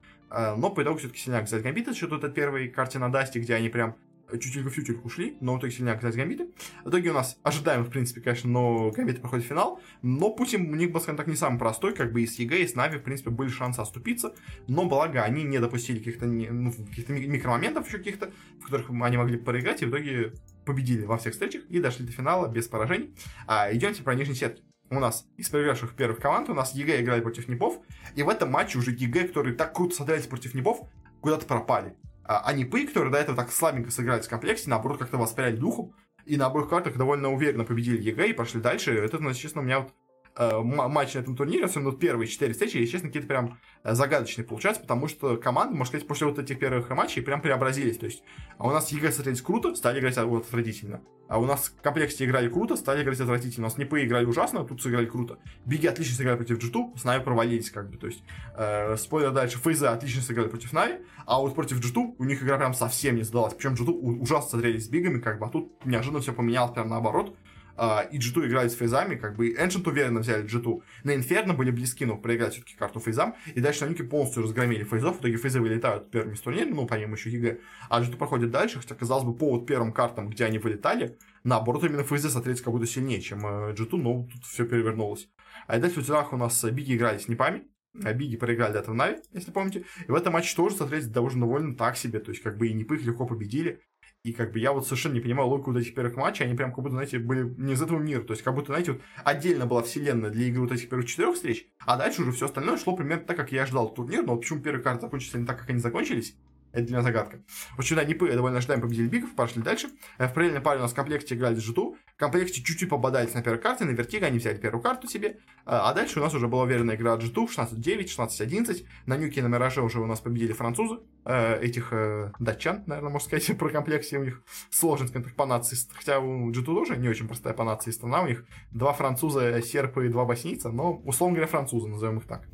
[0.56, 3.68] Но по итогу все-таки сильнее оказались Гамбиты, счет от первой карте на Дасте, где они
[3.68, 3.96] прям
[4.38, 6.50] чуть-чуть в фьючерку ушли, но в итоге сильнее оказались гамбиты.
[6.84, 10.60] В итоге у нас ожидаемо, в принципе, конечно, но гамбиты проходят финал, но путь у
[10.60, 12.98] них был, скажем так, не самый простой, как бы и с EG, и с Нави,
[12.98, 14.34] в принципе, были шансы оступиться,
[14.68, 19.38] но благо они не допустили каких-то ну, каких микромоментов еще каких-то, в которых они могли
[19.38, 20.34] проиграть, и в итоге
[20.66, 23.14] победили во всех встречах и дошли до финала без поражений.
[23.48, 24.64] А, идемте про нижние сетки.
[24.90, 27.80] У нас из проигравших первых команд у нас EG играли против НИПов,
[28.16, 30.88] и в этом матче уже EG, которые так круто смотрелись против НИПов,
[31.22, 31.96] куда-то пропали.
[32.28, 35.94] А, НИПы, которые до этого так слабенько сыграли с Complexity, наоборот, как-то воспряли духом,
[36.26, 38.94] и на обоих картах довольно уверенно победили EG и пошли дальше.
[38.94, 39.94] Это, ну, честно, у меня вот
[40.38, 43.94] э, матч на этом турнире, особенно вот первые четыре встречи, и, честно, какие-то прям э,
[43.94, 47.98] загадочные получаются, потому что команды, можно сказать, после вот этих первых матчей прям преобразились.
[47.98, 48.24] То есть,
[48.58, 51.02] а у нас EG смотрелись круто, стали играть вот отвратительно.
[51.28, 53.66] А у нас Complexity играли круто, стали играть отвратительно.
[53.66, 55.40] У нас НИПы играли ужасно, а тут сыграли круто.
[55.66, 57.98] Биги отлично сыграли против G2, с Нави провалились, как бы.
[57.98, 58.24] То есть,
[58.56, 62.58] э, спойлер дальше, Фейзы отлично сыграли против Нави, а вот против G2 у них игра
[62.58, 63.56] прям совсем не сдалась.
[63.56, 67.36] Причем G2 ужасно смотрелись с бигами, как бы, а тут неожиданно все поменялось прям наоборот.
[67.76, 70.82] Э, и G2 играли с фейзами, как бы Ancient уверенно взяли G2.
[71.04, 73.36] На Inferno были близки, но проиграть все-таки карту фейзам.
[73.54, 75.18] И дальше Nuke полностью разгромили фейзов.
[75.18, 77.60] В итоге фейзы вылетают первыми с турнира, ну, помимо еще EG.
[77.90, 81.84] А G2 проходит дальше, хотя, казалось бы, по вот первым картам, где они вылетали, наоборот,
[81.84, 85.28] именно фейзы смотрелись как будто сильнее, чем G2, но тут все перевернулось.
[85.68, 87.64] А дальше в лузерах у нас Биги играли с НИПами.
[88.04, 89.86] А Биги проиграли до Нави, если помните.
[90.08, 92.20] И в этом матче тоже смотрелись довольно довольно так себе.
[92.20, 93.82] То есть, как бы и НИПы их легко победили.
[94.26, 96.72] И как бы я вот совершенно не понимаю логику вот этих первых матчей, они прям
[96.72, 98.24] как будто, знаете, были не из этого мира.
[98.24, 101.36] То есть как будто, знаете, вот отдельно была вселенная для игры вот этих первых четырех
[101.36, 104.62] встреч, а дальше уже все остальное шло примерно так, как я ожидал турнир, но почему
[104.62, 106.36] первые карты закончились не так, как они закончились,
[106.76, 107.40] это для меня загадка.
[107.76, 109.90] В общем, да, НИПы довольно ожидаемо победили Бигов, пошли дальше.
[110.18, 111.96] Э, в параллельной паре у нас Complexity играли G2.
[112.16, 115.28] Complexity чуть-чуть пободались на первой карте, на Vertigo они взяли первую карту себе.
[115.28, 118.86] Э, а дальше у нас уже была уверенная игра от Житу 16-9, 16-11.
[119.06, 121.00] На Нюке и на Мираже уже у нас победили французы.
[121.26, 121.92] Э, этих
[122.40, 125.78] датчан, наверное, можно сказать, про комплекте у них сложно, скажем так, по нации.
[125.94, 128.22] Хотя у Житу тоже не очень простая по нации страна.
[128.22, 132.48] У них два француза, серпы и два боснийца, но, условно говоря, французы, назовем их так.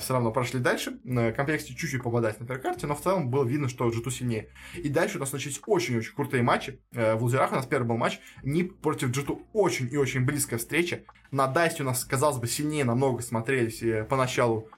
[0.00, 0.98] Все равно прошли дальше.
[1.04, 4.48] В комплекте чуть-чуть пободались на первой карте, но в целом было видно, что G2 сильнее.
[4.74, 6.80] И дальше у нас начались очень-очень крутые матчи.
[6.92, 8.20] Э, в лузерах у нас первый был матч.
[8.42, 11.02] Нип против G2 очень и очень близкая встреча.
[11.30, 14.68] На Дасте у нас, казалось бы, сильнее намного смотрелись э, поначалу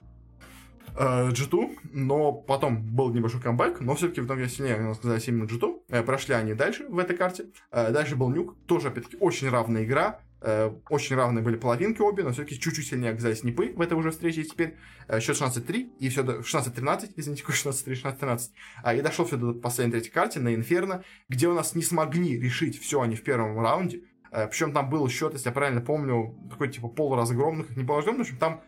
[0.95, 6.03] G2, но потом был небольшой камбэк, но все-таки в итоге сильнее, сказать, именно G2.
[6.03, 7.45] Прошли они дальше в этой карте.
[7.71, 10.19] Дальше был Нюк, тоже, опять-таки, очень равная игра.
[10.43, 14.09] Э, очень равные были половинки обе, но все-таки чуть-чуть сильнее оказались Нипы в этой уже
[14.09, 14.41] встрече.
[14.41, 14.75] И теперь
[15.07, 18.39] э, счет 16-3, и все до 16-13, извините, 16-3, 16-13.
[18.83, 22.39] А, и дошло все до последней третьей карте на Инферно, где у нас не смогли
[22.39, 24.01] решить все они в первом раунде.
[24.31, 28.23] Э, причем там был счет, если я правильно помню, такой типа полуразгромный, как не полуразгромный,
[28.23, 28.61] в общем, там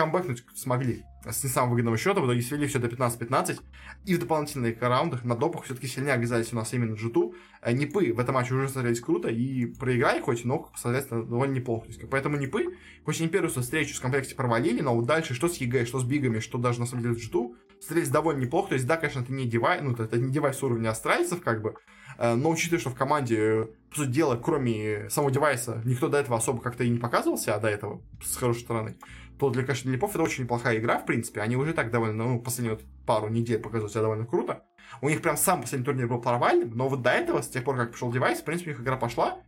[0.00, 3.60] камбэкнуть смогли с не самого выгодного счета, в итоге свели все до 15-15,
[4.06, 7.34] и в дополнительных раундах на допах все-таки сильнее оказались у нас именно G2.
[7.60, 11.88] Э, Нипы в этом матче уже смотрелись круто, и проиграли хоть, но, соответственно, довольно неплохо.
[12.10, 12.74] Поэтому Нипы,
[13.04, 16.38] хоть не первую встречу Complexity провалили, но вот дальше, что с EG, что с Бигами,
[16.38, 18.70] что даже на самом деле с G2, смотрелись довольно неплохо.
[18.70, 21.74] То есть, да, конечно, это не девайс, ну, это не девайс уровня астральцев, как бы,
[22.16, 26.38] э, но учитывая, что в команде, по сути дела, кроме самого девайса, никто до этого
[26.38, 28.96] особо как-то и не показывался, а до этого, с хорошей стороны,
[29.40, 31.40] то для, для Липов это очень неплохая игра, в принципе.
[31.40, 34.64] Они уже так довольно, ну, последнюю вот пару недель показывают себя довольно круто.
[35.00, 37.76] У них прям сам последний турнир был провальным, но вот до этого, с тех пор,
[37.76, 39.38] как пришел девайс, в принципе, у них игра пошла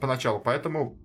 [0.00, 0.96] поначалу, поэтому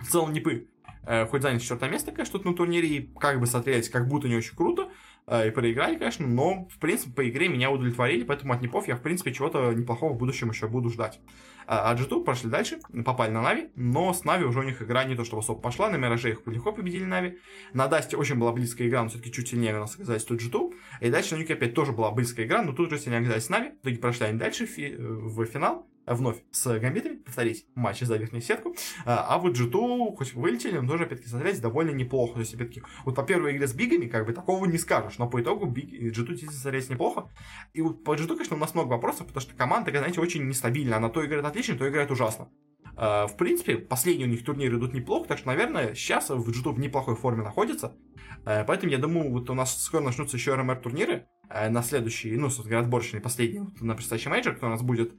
[0.00, 0.68] в целом Нипы
[1.06, 4.26] э, хоть заняли четвертое место, конечно, тут на турнире, и как бы смотрелись, как будто
[4.26, 4.88] не очень круто,
[5.26, 8.96] э, и проиграли, конечно, но, в принципе, по игре меня удовлетворили, поэтому от Непов я,
[8.96, 11.20] в принципе, чего-то неплохого в будущем еще буду ждать.
[11.66, 15.04] А, а G2 прошли дальше, попали на Нави, но с Нави уже у них игра
[15.04, 17.38] не то чтобы особо пошла, на Мираже их легко победили Нави.
[17.72, 20.72] На Дасте очень была близкая игра, но все-таки чуть сильнее у нас оказались тут G2.
[21.00, 23.70] И дальше у них опять тоже была близкая игра, но тут же сильнее оказались Нави.
[23.70, 28.74] В итоге прошли они дальше в финал вновь с гамбитами, повторить матч за верхнюю сетку.
[29.04, 32.34] А, а вот G2, хоть вылетели, но тоже, опять-таки, смотрелись довольно неплохо.
[32.34, 35.28] То есть, опять-таки, вот по первой игре с бигами, как бы, такого не скажешь, но
[35.28, 37.30] по итогу биг, G2 действительно смотрелись неплохо.
[37.72, 40.96] И вот по G2, конечно, у нас много вопросов, потому что команда, знаете, очень нестабильна.
[40.96, 42.48] Она то играет отлично, то играет ужасно.
[42.96, 46.74] А, в принципе, последние у них турниры идут неплохо, так что, наверное, сейчас в G2
[46.74, 47.96] в неплохой форме находится.
[48.44, 52.50] А, поэтому я думаю, вот у нас скоро начнутся еще РМР турниры на следующий, ну,
[52.50, 55.12] собственно отборочный последний, на предстоящий мейджор, кто у нас будет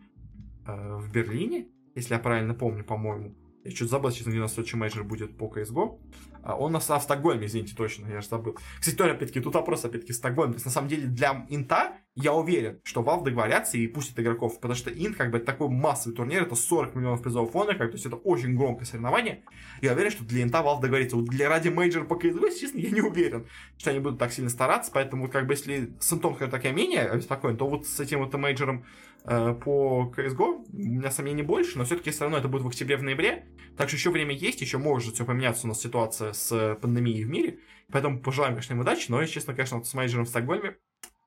[0.67, 3.35] Э, в Берлине, если я правильно помню, по-моему.
[3.63, 5.99] Я чуть забыл, честно, где у следующий мейджор будет по CSGO.
[6.43, 8.57] А он у нас а, Стокгольме, извините, точно, я же забыл.
[8.79, 10.51] Кстати, тоже, опять-таки, тут вопрос, опять-таки, Стокгольм.
[10.51, 14.59] То есть, на самом деле, для Инта я уверен, что Valve договорятся и пустят игроков,
[14.59, 17.95] потому что Инт, как бы, такой массовый турнир, это 40 миллионов призового фонда, как, то
[17.95, 19.43] есть, это очень громкое соревнование.
[19.81, 21.15] Я уверен, что для Инта Valve договорится.
[21.15, 23.47] Вот для ради мейджора по CSGO, честно, я не уверен,
[23.77, 27.03] что они будут так сильно стараться, поэтому, как бы, если с Интом, как-то я менее
[27.03, 28.83] обеспокоен, то вот с этим вот мейджором
[29.29, 30.65] Э, по CSGO.
[30.71, 33.45] У меня сомнений больше, но все-таки все равно это будет в октябре, в ноябре.
[33.75, 37.29] Так что еще время есть, еще может все поменяться у нас ситуация с пандемией в
[37.29, 37.59] мире.
[37.91, 39.07] Поэтому пожелаем, конечно, им удачи.
[39.09, 40.77] Но, честно, конечно, вот с мейджором в Стокгольме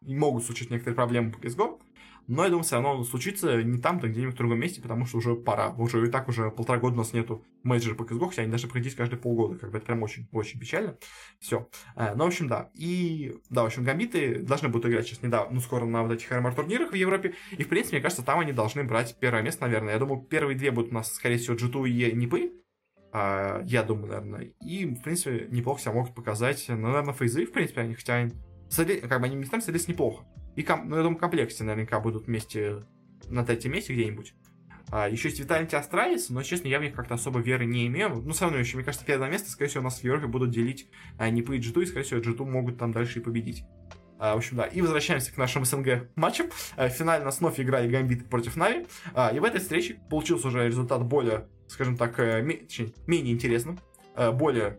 [0.03, 1.81] могут случиться некоторые проблемы по CSGO.
[2.27, 5.35] Но я думаю, все равно случится не там-то, где-нибудь в другом месте, потому что уже
[5.35, 5.71] пора.
[5.71, 8.69] Уже и так уже полтора года у нас нету мейджора по CSGO, хотя они должны
[8.69, 9.59] проходить каждые полгода.
[9.59, 10.97] Как бы это прям очень, очень печально.
[11.41, 11.69] Все.
[11.97, 12.71] Э, ну, в общем, да.
[12.75, 16.31] И, да, в общем, гамбиты должны будут играть сейчас недавно, ну, скоро на вот этих
[16.31, 17.35] РМР турнирах в Европе.
[17.51, 19.95] И, в принципе, мне кажется, там они должны брать первое место, наверное.
[19.95, 22.53] Я думаю, первые две будут у нас, скорее всего, G2 и Нипы.
[23.13, 24.53] А, я думаю, наверное.
[24.61, 26.65] И, в принципе, неплохо себя могут показать.
[26.69, 28.31] Ну, наверное, фейзы, в принципе, они хотя
[28.77, 30.25] как бы они местами садились неплохо.
[30.57, 32.85] И, ком, ну, я думаю, Complexity наверняка будут вместе
[33.29, 34.35] на третьем месте где-нибудь.
[34.93, 38.23] А, еще есть Vitality, Astralis, но, честно, я в них как-то особо веры не имею.
[38.23, 40.51] Ну, все равно еще, мне кажется, первое место, скорее всего, у нас в Европе будут
[40.51, 43.65] делить а, и G2, и, скорее всего, G2 могут там дальше и победить.
[44.19, 44.65] А, в общем, да.
[44.65, 46.49] И возвращаемся к нашим СНГ матчам.
[46.77, 48.87] А, в финале играли Гамбит против Нави.
[49.15, 53.79] А, и в этой встрече получился уже результат более, скажем так, э, менее интересным,
[54.17, 54.79] э, более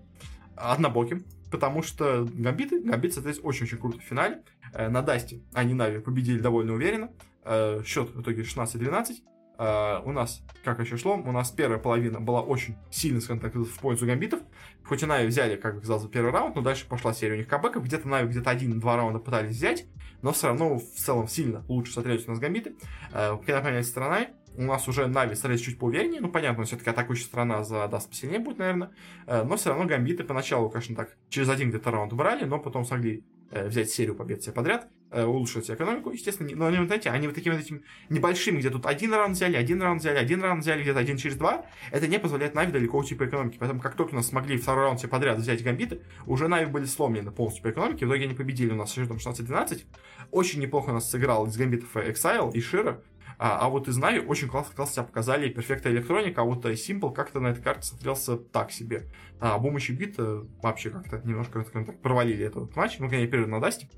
[0.56, 4.44] однобоким потому что гамбиты, гамбит, соответственно, очень-очень круто в финале.
[4.74, 7.12] Э, на Дасте они Нави победили довольно уверенно.
[7.44, 9.18] Э, счет в итоге 16-12.
[9.58, 13.42] Uh, э, у нас, как еще шло, у нас первая половина была очень сильно, скажем
[13.42, 14.40] так, в пользу гамбитов.
[14.84, 17.48] Хоть и Нави взяли, как бы казалось, первый раунд, но дальше пошла серия у них
[17.48, 17.84] камбеков.
[17.84, 19.86] Где-то Нави где-то один-два раунда пытались взять,
[20.24, 22.76] но все равно в целом сильно лучше смотрелись у нас гамбиты.
[23.12, 26.22] Uh, когда поменяли стороны, у нас уже Нави стали чуть поувереннее.
[26.22, 28.92] Ну, понятно, все-таки атакующая сторона за Даст посильнее будет, наверное.
[29.28, 32.84] Э, но все равно гамбиты поначалу, конечно, так через один где-то раунд брали, но потом
[32.84, 36.50] смогли э, взять серию побед себе подряд, э, улучшить экономику, естественно.
[36.54, 39.82] Но они, знаете, они вот такими вот этими небольшими, где тут один раунд взяли, один
[39.82, 43.16] раунд взяли, один раунд взяли, где-то один через два, это не позволяет Нави далеко уйти
[43.16, 43.58] по экономике.
[43.60, 46.86] Поэтому как только у нас смогли второй раунд себе подряд взять гамбиты, уже Нави были
[46.86, 48.06] сломлены полностью по экономике.
[48.06, 49.86] В итоге они победили у нас с счетом 16-12.
[50.32, 53.02] Очень неплохо у нас сыграл из гамбитов Ax1Le и Шира.
[53.44, 57.12] А, а вот из Нави очень классно, классно себя показали Perfecto, Electronic, а вот Simple
[57.12, 59.08] как-то на этой карте смотрелся так себе.
[59.40, 60.18] А Бумыч и Бит
[60.62, 63.90] вообще как-то немножко так, провалили этот матч, ну, конечно, первый на Дасте.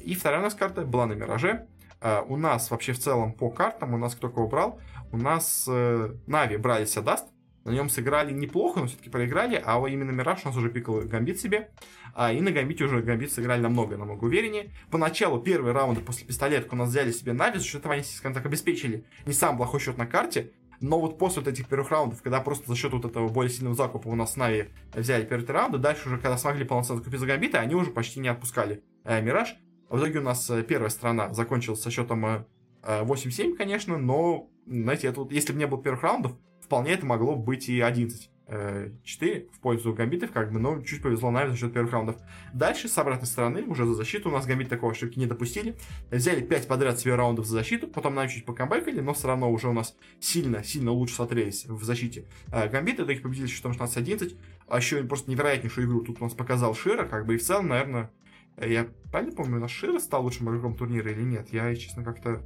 [0.00, 1.66] И вторая у нас карта была на Мираже.
[2.00, 4.80] А, у нас вообще в целом по картам, у нас кто кого брал,
[5.10, 7.26] у нас э, Нави брали Даст,
[7.64, 11.40] на нем сыграли неплохо, но все-таки проиграли, а именно Мираж у нас уже пикал Гамбит
[11.40, 11.70] себе.
[12.14, 14.70] А, и на Гамбите уже Гамбит сыграли намного, намного увереннее.
[14.90, 18.34] Поначалу первые раунды после пистолетка у нас взяли себе Нави, за счет этого они, скажем
[18.34, 22.22] так, обеспечили не самый плохой счет на карте, но вот после вот этих первых раундов,
[22.22, 25.78] когда просто за счет вот этого более сильного закупа у нас Нави взяли первые раунды,
[25.78, 29.56] дальше уже, когда смогли полноценно закупиться Гамбиты, они уже почти не отпускали э, Мираж.
[29.88, 32.44] В итоге у нас э, первая сторона закончилась со счетом э,
[32.82, 37.34] 8-7, конечно, но, знаете, это вот, если бы не было первых раундов, вполне это могло
[37.34, 38.30] быть и 11.
[38.46, 42.16] 4 э, в пользу гамбитов, как бы, но чуть повезло Нави за счет первых раундов.
[42.52, 45.76] Дальше, с обратной стороны, уже за защиту, у нас гамбит такого ошибки не допустили.
[46.10, 49.68] Взяли 5 подряд себе раундов за защиту, потом Нави чуть покамбэкали, но все равно уже
[49.68, 54.36] у нас сильно-сильно лучше смотрелись в защите э, гамбиты, их победили счетом 16-11.
[54.68, 57.68] А еще просто невероятнейшую игру тут у нас показал Шира, как бы, и в целом,
[57.68, 58.10] наверное,
[58.56, 61.48] э, я правильно помню, у нас Шира стал лучшим игроком турнира или нет?
[61.50, 62.42] Я, честно, как-то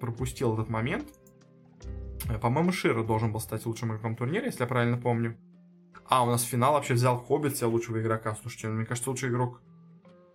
[0.00, 1.06] пропустил этот момент.
[2.28, 5.36] Э, по-моему, Шира должен был стать лучшим игроком турнира, если я правильно помню.
[6.08, 8.36] А, у нас финал вообще взял Хоббит себе лучшего игрока.
[8.40, 9.60] Слушайте, ну, мне кажется, лучший игрок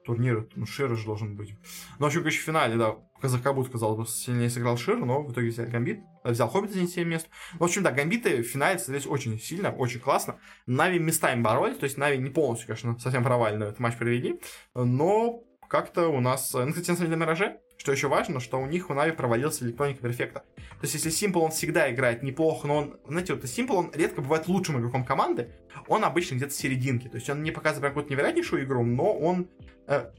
[0.04, 1.52] турнира, ну, Шира же должен быть.
[2.00, 5.32] Ну, в общем, короче, в финале, да, Казахкабут, казалось бы, сильнее сыграл Шир, но в
[5.32, 7.30] итоге взял Гамбит, взял Хоббит за 7 мест.
[7.54, 10.40] В общем, да, Гамбиты в финале смотрелись очень сильно, очень классно.
[10.66, 14.42] Нави местами боролись, то есть Нави не полностью, конечно, совсем провально этот матч провели,
[14.74, 16.54] но как-то у нас...
[16.54, 19.14] Ну, кстати, на самом деле, на Мираже, что еще важно, что у них у Нави
[19.14, 20.44] провалился электроника перфекта.
[20.58, 24.22] То есть, если Simple, он всегда играет неплохо, но он, знаете, вот Simple, он редко
[24.22, 25.50] бывает лучшим игроком команды,
[25.88, 27.08] он обычно где-то в серединке.
[27.08, 29.50] То есть, он не показывает какую-то невероятнейшую игру, но он
[29.88, 30.12] э,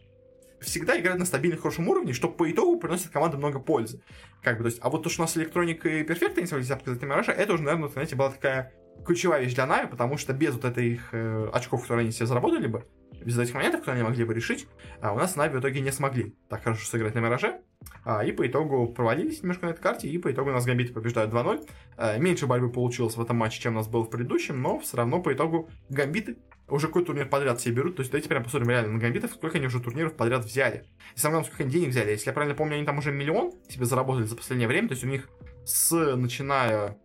[0.62, 4.00] всегда играет на стабильном хорошем уровне, что по итогу приносит команде много пользы.
[4.42, 6.66] Как бы, то есть, а вот то, что у нас электроника и перфекта не смогли
[6.66, 8.72] показать на Мираже, это уже, наверное, знаете, была такая
[9.05, 12.24] ключевая вещь для Нави, потому что без вот этой их э, очков, которые они себе
[12.24, 12.86] заработали бы,
[13.24, 14.66] без этих моментов, которые они могли бы решить,
[15.00, 17.60] а у нас Нави в итоге не смогли так хорошо сыграть на Мираже.
[18.04, 20.92] А, и по итогу провалились немножко на этой карте, и по итогу у нас Гамбиты
[20.92, 21.68] побеждают 2-0.
[21.96, 24.96] А, меньше борьбы получилось в этом матче, чем у нас было в предыдущем, но все
[24.96, 26.36] равно по итогу Гамбиты
[26.68, 27.96] уже какой турнир подряд себе берут.
[27.96, 30.86] То есть давайте прям посмотрим реально на Гамбитов, сколько они уже турниров подряд взяли.
[31.14, 32.10] И самое главное, сколько они денег взяли.
[32.10, 34.88] Если я правильно помню, они там уже миллион себе заработали за последнее время.
[34.88, 35.28] То есть у них
[35.64, 36.96] с начиная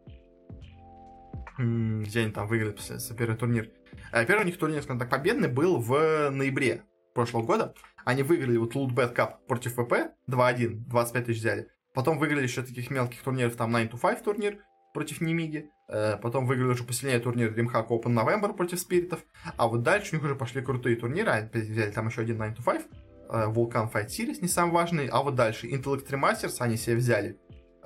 [1.58, 2.76] где они там выиграли
[3.18, 3.72] первый турнир.
[4.12, 6.84] Э, первый у них турнир, скажем так, победный был в ноябре
[7.14, 7.74] прошлого года.
[8.06, 11.68] Они выиграли вот Lootbet Cup против ВП 2-1, 25 тысяч взяли.
[11.94, 14.60] Потом выиграли еще таких мелких турниров, там 9 to 5 турнир
[14.94, 15.70] против Немиги.
[15.90, 19.20] Э, потом выиграли уже посильнее турнир DreamHack Open November против Спиритов.
[19.58, 21.32] А вот дальше у них уже пошли крутые турниры.
[21.32, 22.86] Они взяли там еще один 9 to 5.
[23.30, 25.08] Vulcan Fight Series, не самый важный.
[25.08, 27.38] А вот дальше Intel Extreme Masters они себе взяли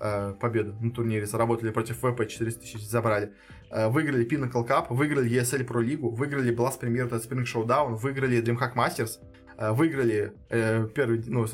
[0.01, 3.33] э, победу на турнире, заработали против ВП 400 тысяч, забрали.
[3.69, 8.75] Э, выиграли Pinnacle Cup, выиграли ESL Pro League, выиграли Blast Premier Spring Showdown, выиграли DreamHack
[8.75, 9.19] Masters,
[9.57, 10.33] э, выиграли
[10.93, 11.45] первый, ну,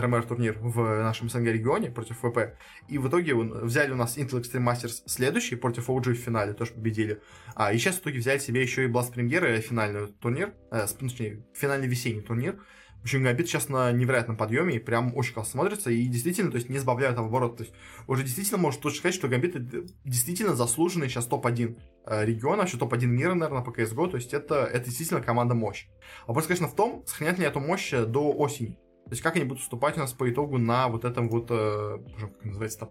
[0.00, 2.56] РМР турнир в нашем СНГ регионе против ВП.
[2.88, 6.72] И в итоге взяли у нас Intel Extreme Masters следующий против OG в финале, тоже
[6.72, 7.20] победили.
[7.54, 11.44] А, и сейчас в итоге взяли себе еще и Blast Premier финальный турнир, э, точнее,
[11.54, 12.58] финальный весенний турнир.
[13.06, 15.92] Общем, Гамбит сейчас на невероятном подъеме и прям очень классно смотрится.
[15.92, 17.56] И действительно, то есть не сбавляют оборот.
[17.56, 17.72] То есть
[18.08, 19.54] уже действительно может точно сказать, что Гамбит
[20.02, 24.10] действительно заслуженный сейчас топ-1 э, региона, вообще топ-1 мира, наверное, по CSGO.
[24.10, 25.86] То есть это, это действительно команда мощь.
[26.26, 28.72] Вопрос, конечно, в том, сохранят ли эту мощь до осени.
[29.04, 31.98] То есть как они будут выступать у нас по итогу на вот этом вот, э,
[32.18, 32.90] как называется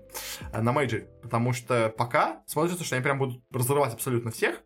[0.54, 1.10] э, на мейджоре.
[1.24, 4.64] Потому что пока смотрится, что они прям будут разрывать абсолютно всех.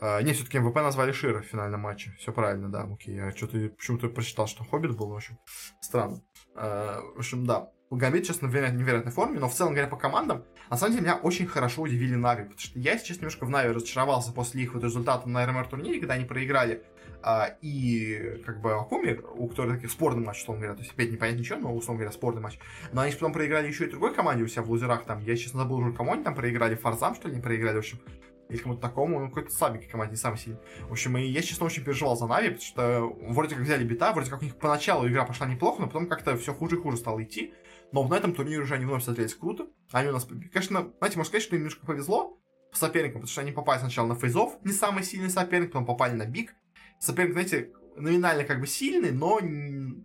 [0.00, 2.12] А, не, все-таки МВП назвали Шира в финальном матче.
[2.18, 3.16] Все правильно, да, окей.
[3.16, 5.38] Я что-то почему-то прочитал, что Хоббит был, в общем,
[5.80, 6.22] странно.
[6.54, 7.70] А, в общем, да.
[7.90, 11.16] Гамбит сейчас на невероятной форме, но в целом говоря по командам, на самом деле меня
[11.16, 14.84] очень хорошо удивили Нави, потому что я сейчас немножко в Нави разочаровался после их вот
[14.84, 16.84] результата на РМР турнире, когда они проиграли
[17.22, 21.10] а, и как бы Акума, у которых таких спорный матч, условно говоря, то есть опять
[21.10, 22.58] не понятно ничего, но условно говоря спорный матч.
[22.92, 25.60] Но они потом проиграли еще и другой команде у себя в лузерах, там, я честно
[25.60, 28.00] забыл уже, кому они там проиграли, Форзам, что ли, не проиграли, в общем
[28.48, 30.60] или кому-то такому, ну, какой-то слабенькой команде, не самый сильный.
[30.88, 34.12] В общем, и я, честно, очень переживал за Нави, потому что вроде как взяли бита,
[34.12, 36.96] вроде как у них поначалу игра пошла неплохо, но потом как-то все хуже и хуже
[36.96, 37.52] стало идти.
[37.92, 39.68] Но на этом турнире уже они вновь смотрелись круто.
[39.92, 42.38] Они у нас, конечно, знаете, можно сказать, что им немножко повезло
[42.70, 46.12] по соперникам, потому что они попали сначала на фейзов, не самый сильный соперник, потом попали
[46.12, 46.54] на биг.
[47.00, 49.40] Соперник, знаете, номинально как бы сильный, но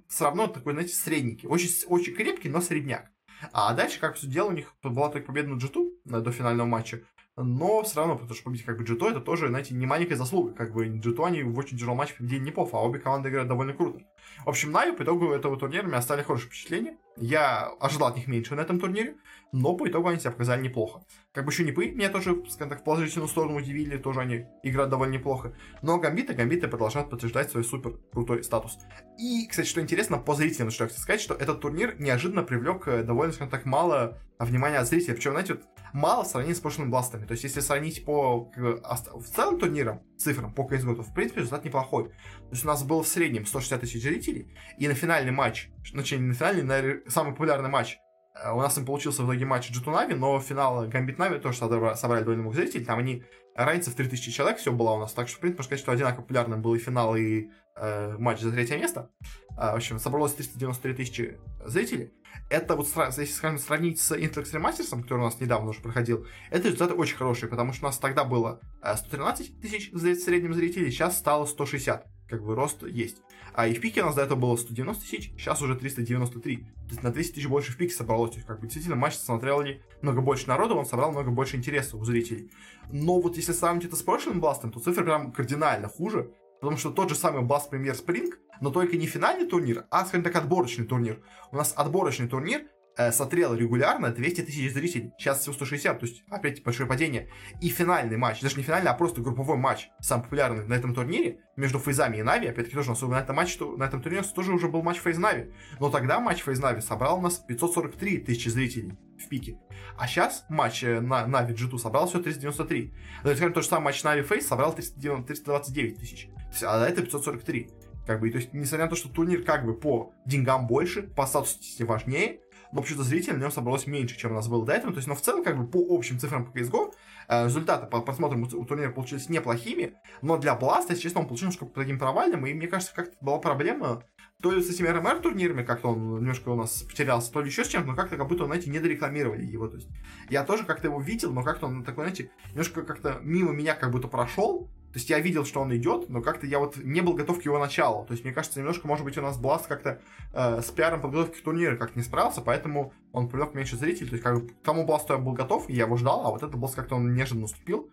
[0.07, 1.47] все равно такой, знаете, средненький.
[1.47, 3.09] Очень, очень крепкий, но средняк.
[3.51, 7.03] А дальше, как все дело, у них была только победа на G2 до финального матча
[7.35, 10.53] но все равно, потому что победить как бы Джито, это тоже, знаете, не маленькая заслуга.
[10.53, 13.49] Как бы Джито они в очень тяжелом матче победили не поф, а обе команды играют
[13.49, 14.01] довольно круто.
[14.45, 16.97] В общем, Нави по итогу этого турнира мне оставили хорошее впечатление.
[17.17, 19.15] Я ожидал от них меньше на этом турнире,
[19.53, 21.03] но по итогу они себя показали неплохо.
[21.31, 24.45] Как бы еще не пы, меня тоже, скажем так, в положительную сторону удивили, тоже они
[24.63, 25.53] играют довольно неплохо.
[25.83, 28.79] Но гамбиты, гамбиты продолжают подтверждать свой супер крутой статус.
[29.19, 32.87] И, кстати, что интересно, по зрителям, что я хочу сказать, что этот турнир неожиданно привлек
[32.87, 35.13] э, довольно, скажем так, мало внимания от зрителей.
[35.13, 37.25] Причем, знаете, вот мало в сравнении с прошлыми бластами.
[37.25, 41.13] То есть, если сравнить по как бы, в целом турнирам, цифрам по CSGO, то, в
[41.13, 42.05] принципе, результат неплохой.
[42.05, 46.19] То есть, у нас было в среднем 160 тысяч зрителей, и на финальный матч, значит,
[46.19, 47.97] не на финальный, на самый популярный матч,
[48.35, 51.57] э, у нас им получился в итоге матч Джиту Нави, но финал Гамбит Нави тоже
[51.59, 53.23] собрали довольно много зрителей, там они,
[53.55, 55.91] разница в 3000 человек все было у нас, так что, в принципе, можно сказать, что
[55.91, 59.09] одинаково популярным был и финал, и э, матч за третье место.
[59.55, 62.11] А, в общем, собралось 393 тысячи зрителей.
[62.49, 66.25] Это вот, если, скажем, сравнить с Intel Extreme Masters, который у нас недавно уже проходил,
[66.49, 70.53] это результаты очень хорошие, потому что у нас тогда было 113 э, тысяч в среднем
[70.53, 73.21] зрителей, сейчас стало 160 как бы рост есть.
[73.53, 76.57] А и в пике у нас до этого было 190 тысяч, сейчас уже 393.
[76.57, 78.31] То есть на 200 тысяч больше в пике собралось.
[78.31, 81.55] То есть, как бы действительно матч смотрел ли много больше народу, он собрал много больше
[81.55, 82.51] интереса у зрителей.
[82.91, 86.31] Но вот если сравнить это с прошлым бластом, то цифры прям кардинально хуже.
[86.59, 88.31] Потому что тот же самый Blast Premier Spring,
[88.61, 91.21] но только не финальный турнир, а, скажем так, отборочный турнир.
[91.51, 92.61] У нас отборочный турнир,
[92.97, 95.11] э, смотрело регулярно 200 тысяч зрителей.
[95.17, 97.29] Сейчас всего 160, то есть опять большое падение.
[97.61, 101.39] И финальный матч, даже не финальный, а просто групповой матч, самый популярный на этом турнире,
[101.55, 104.81] между Фейзами и Нави, опять-таки тоже на этом матче, на этом турнире тоже уже был
[104.81, 105.51] матч Фейз Нави.
[105.79, 109.57] Но тогда матч Фейз Нави собрал у нас 543 тысячи зрителей в пике.
[109.97, 112.93] А сейчас матч э, на Нави G2 собрал всего 393.
[113.23, 116.29] То есть, то же самое матч Нави Фейс собрал 329 тысяч.
[116.63, 117.69] А этого 543.
[118.05, 121.25] Как бы, то есть, несмотря на то, что турнир как бы по деньгам больше, по
[121.25, 122.39] статусу важнее,
[122.81, 124.91] почему-то зрителей на нем собралось меньше, чем у нас было до этого.
[124.93, 126.93] То есть, но в целом, как бы по общим цифрам по CSGO,
[127.27, 131.57] э, результаты по просмотрам у турнира получились неплохими, но для Blast, если честно, он получился
[131.57, 134.03] немножко таким провальным, и мне кажется, как-то была проблема
[134.41, 137.63] то ли с этими РМР турнирами как-то он немножко у нас потерялся, то ли еще
[137.63, 139.69] с чем-то, но как-то как будто, знаете, не дорекламировали его.
[139.69, 139.87] То есть
[140.29, 143.91] я тоже как-то его видел, но как-то он такой, знаете, немножко как-то мимо меня как
[143.91, 147.13] будто прошел, то есть я видел, что он идет, но как-то я вот не был
[147.13, 148.05] готов к его началу.
[148.05, 149.99] То есть мне кажется, немножко, может быть, у нас Бласт как-то
[150.33, 154.09] э, с пиаром подготовки к турниру как-то не справился, поэтому он привлек меньше зрителей.
[154.09, 156.43] То есть как бы к тому Бласту я был готов, я его ждал, а вот
[156.43, 157.89] этот Бласт как-то он неожиданно наступил.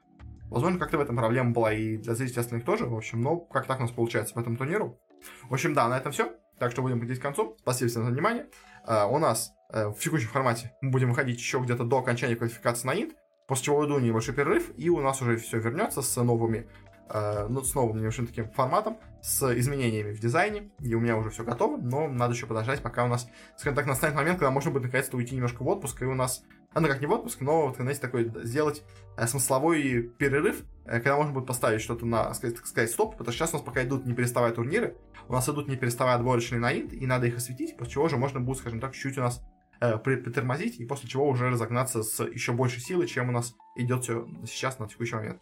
[0.50, 2.84] Возможно, как-то в этом проблема была и для зрителей остальных тоже.
[2.84, 5.00] В общем, но как так у нас получается по этому турниру.
[5.48, 6.34] В общем, да, на этом все.
[6.58, 7.56] Так что будем подходить к концу.
[7.60, 8.46] Спасибо всем за внимание.
[8.86, 12.86] Uh, у нас uh, в текущем формате мы будем выходить еще где-то до окончания квалификации
[12.86, 13.14] на Инт,
[13.46, 16.68] после чего уйду небольшой перерыв, и у нас уже все вернется с новыми
[17.12, 21.30] Э, ну, с новым небольшим таким форматом, с изменениями в дизайне, и у меня уже
[21.30, 24.70] все готово, но надо еще подождать, пока у нас, скажем так, настанет момент, когда можно
[24.70, 27.40] будет наконец-то уйти немножко в отпуск, и у нас, а, ну как не в отпуск,
[27.40, 28.84] но, вот, знаете, такой сделать
[29.16, 33.32] э, смысловой перерыв, э, когда можно будет поставить что-то на, сказать, так сказать, стоп, потому
[33.32, 34.96] что сейчас у нас пока идут не переставая турниры,
[35.26, 38.18] у нас идут не переставая отборочные на инт, и надо их осветить, после чего же
[38.18, 39.42] можно будет, скажем так, чуть-чуть у нас
[39.80, 44.04] э, притормозить, и после чего уже разогнаться с еще большей силой, чем у нас идет
[44.04, 45.40] все сейчас на текущий момент.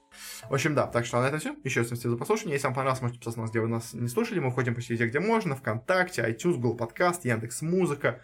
[0.49, 1.57] В общем, да, так что на этом все.
[1.65, 2.55] Еще раз всем за прослушивание.
[2.55, 4.39] Если вам понравилось, можете писать нас, где вы нас не слушали.
[4.39, 5.57] Мы входим почти везде, где можно.
[5.57, 8.21] ВКонтакте, iTunes, Google Подкаст, Яндекс Музыка.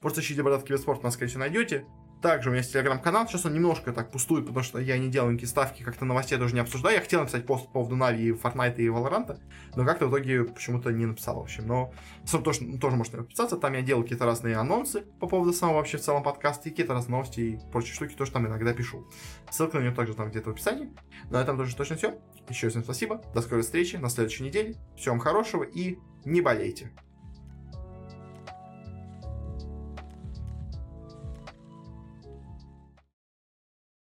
[0.00, 1.84] Просто ищите Бородатки Киберспорт, нас, всего, найдете.
[2.20, 5.30] Также у меня есть телеграм-канал, сейчас он немножко так пустует, потому что я не делал
[5.30, 6.96] никакие ставки, как-то новостей даже не обсуждаю.
[6.96, 9.38] Я хотел написать пост по поводу Нави, Fortnite и Valorant,
[9.76, 11.66] но как-то в итоге почему-то не написал, в общем.
[11.66, 11.92] Но
[12.24, 15.98] сам тоже, тоже можете подписаться, там я делал какие-то разные анонсы по поводу самого вообще
[15.98, 19.06] в целом подкаста, и какие-то разные новости и прочие штуки тоже там иногда пишу.
[19.50, 20.92] Ссылка на нее также там где-то в описании.
[21.30, 22.18] На этом тоже точно все.
[22.48, 24.74] Еще всем спасибо, до скорой встречи на следующей неделе.
[24.96, 26.90] Всем хорошего и не болейте.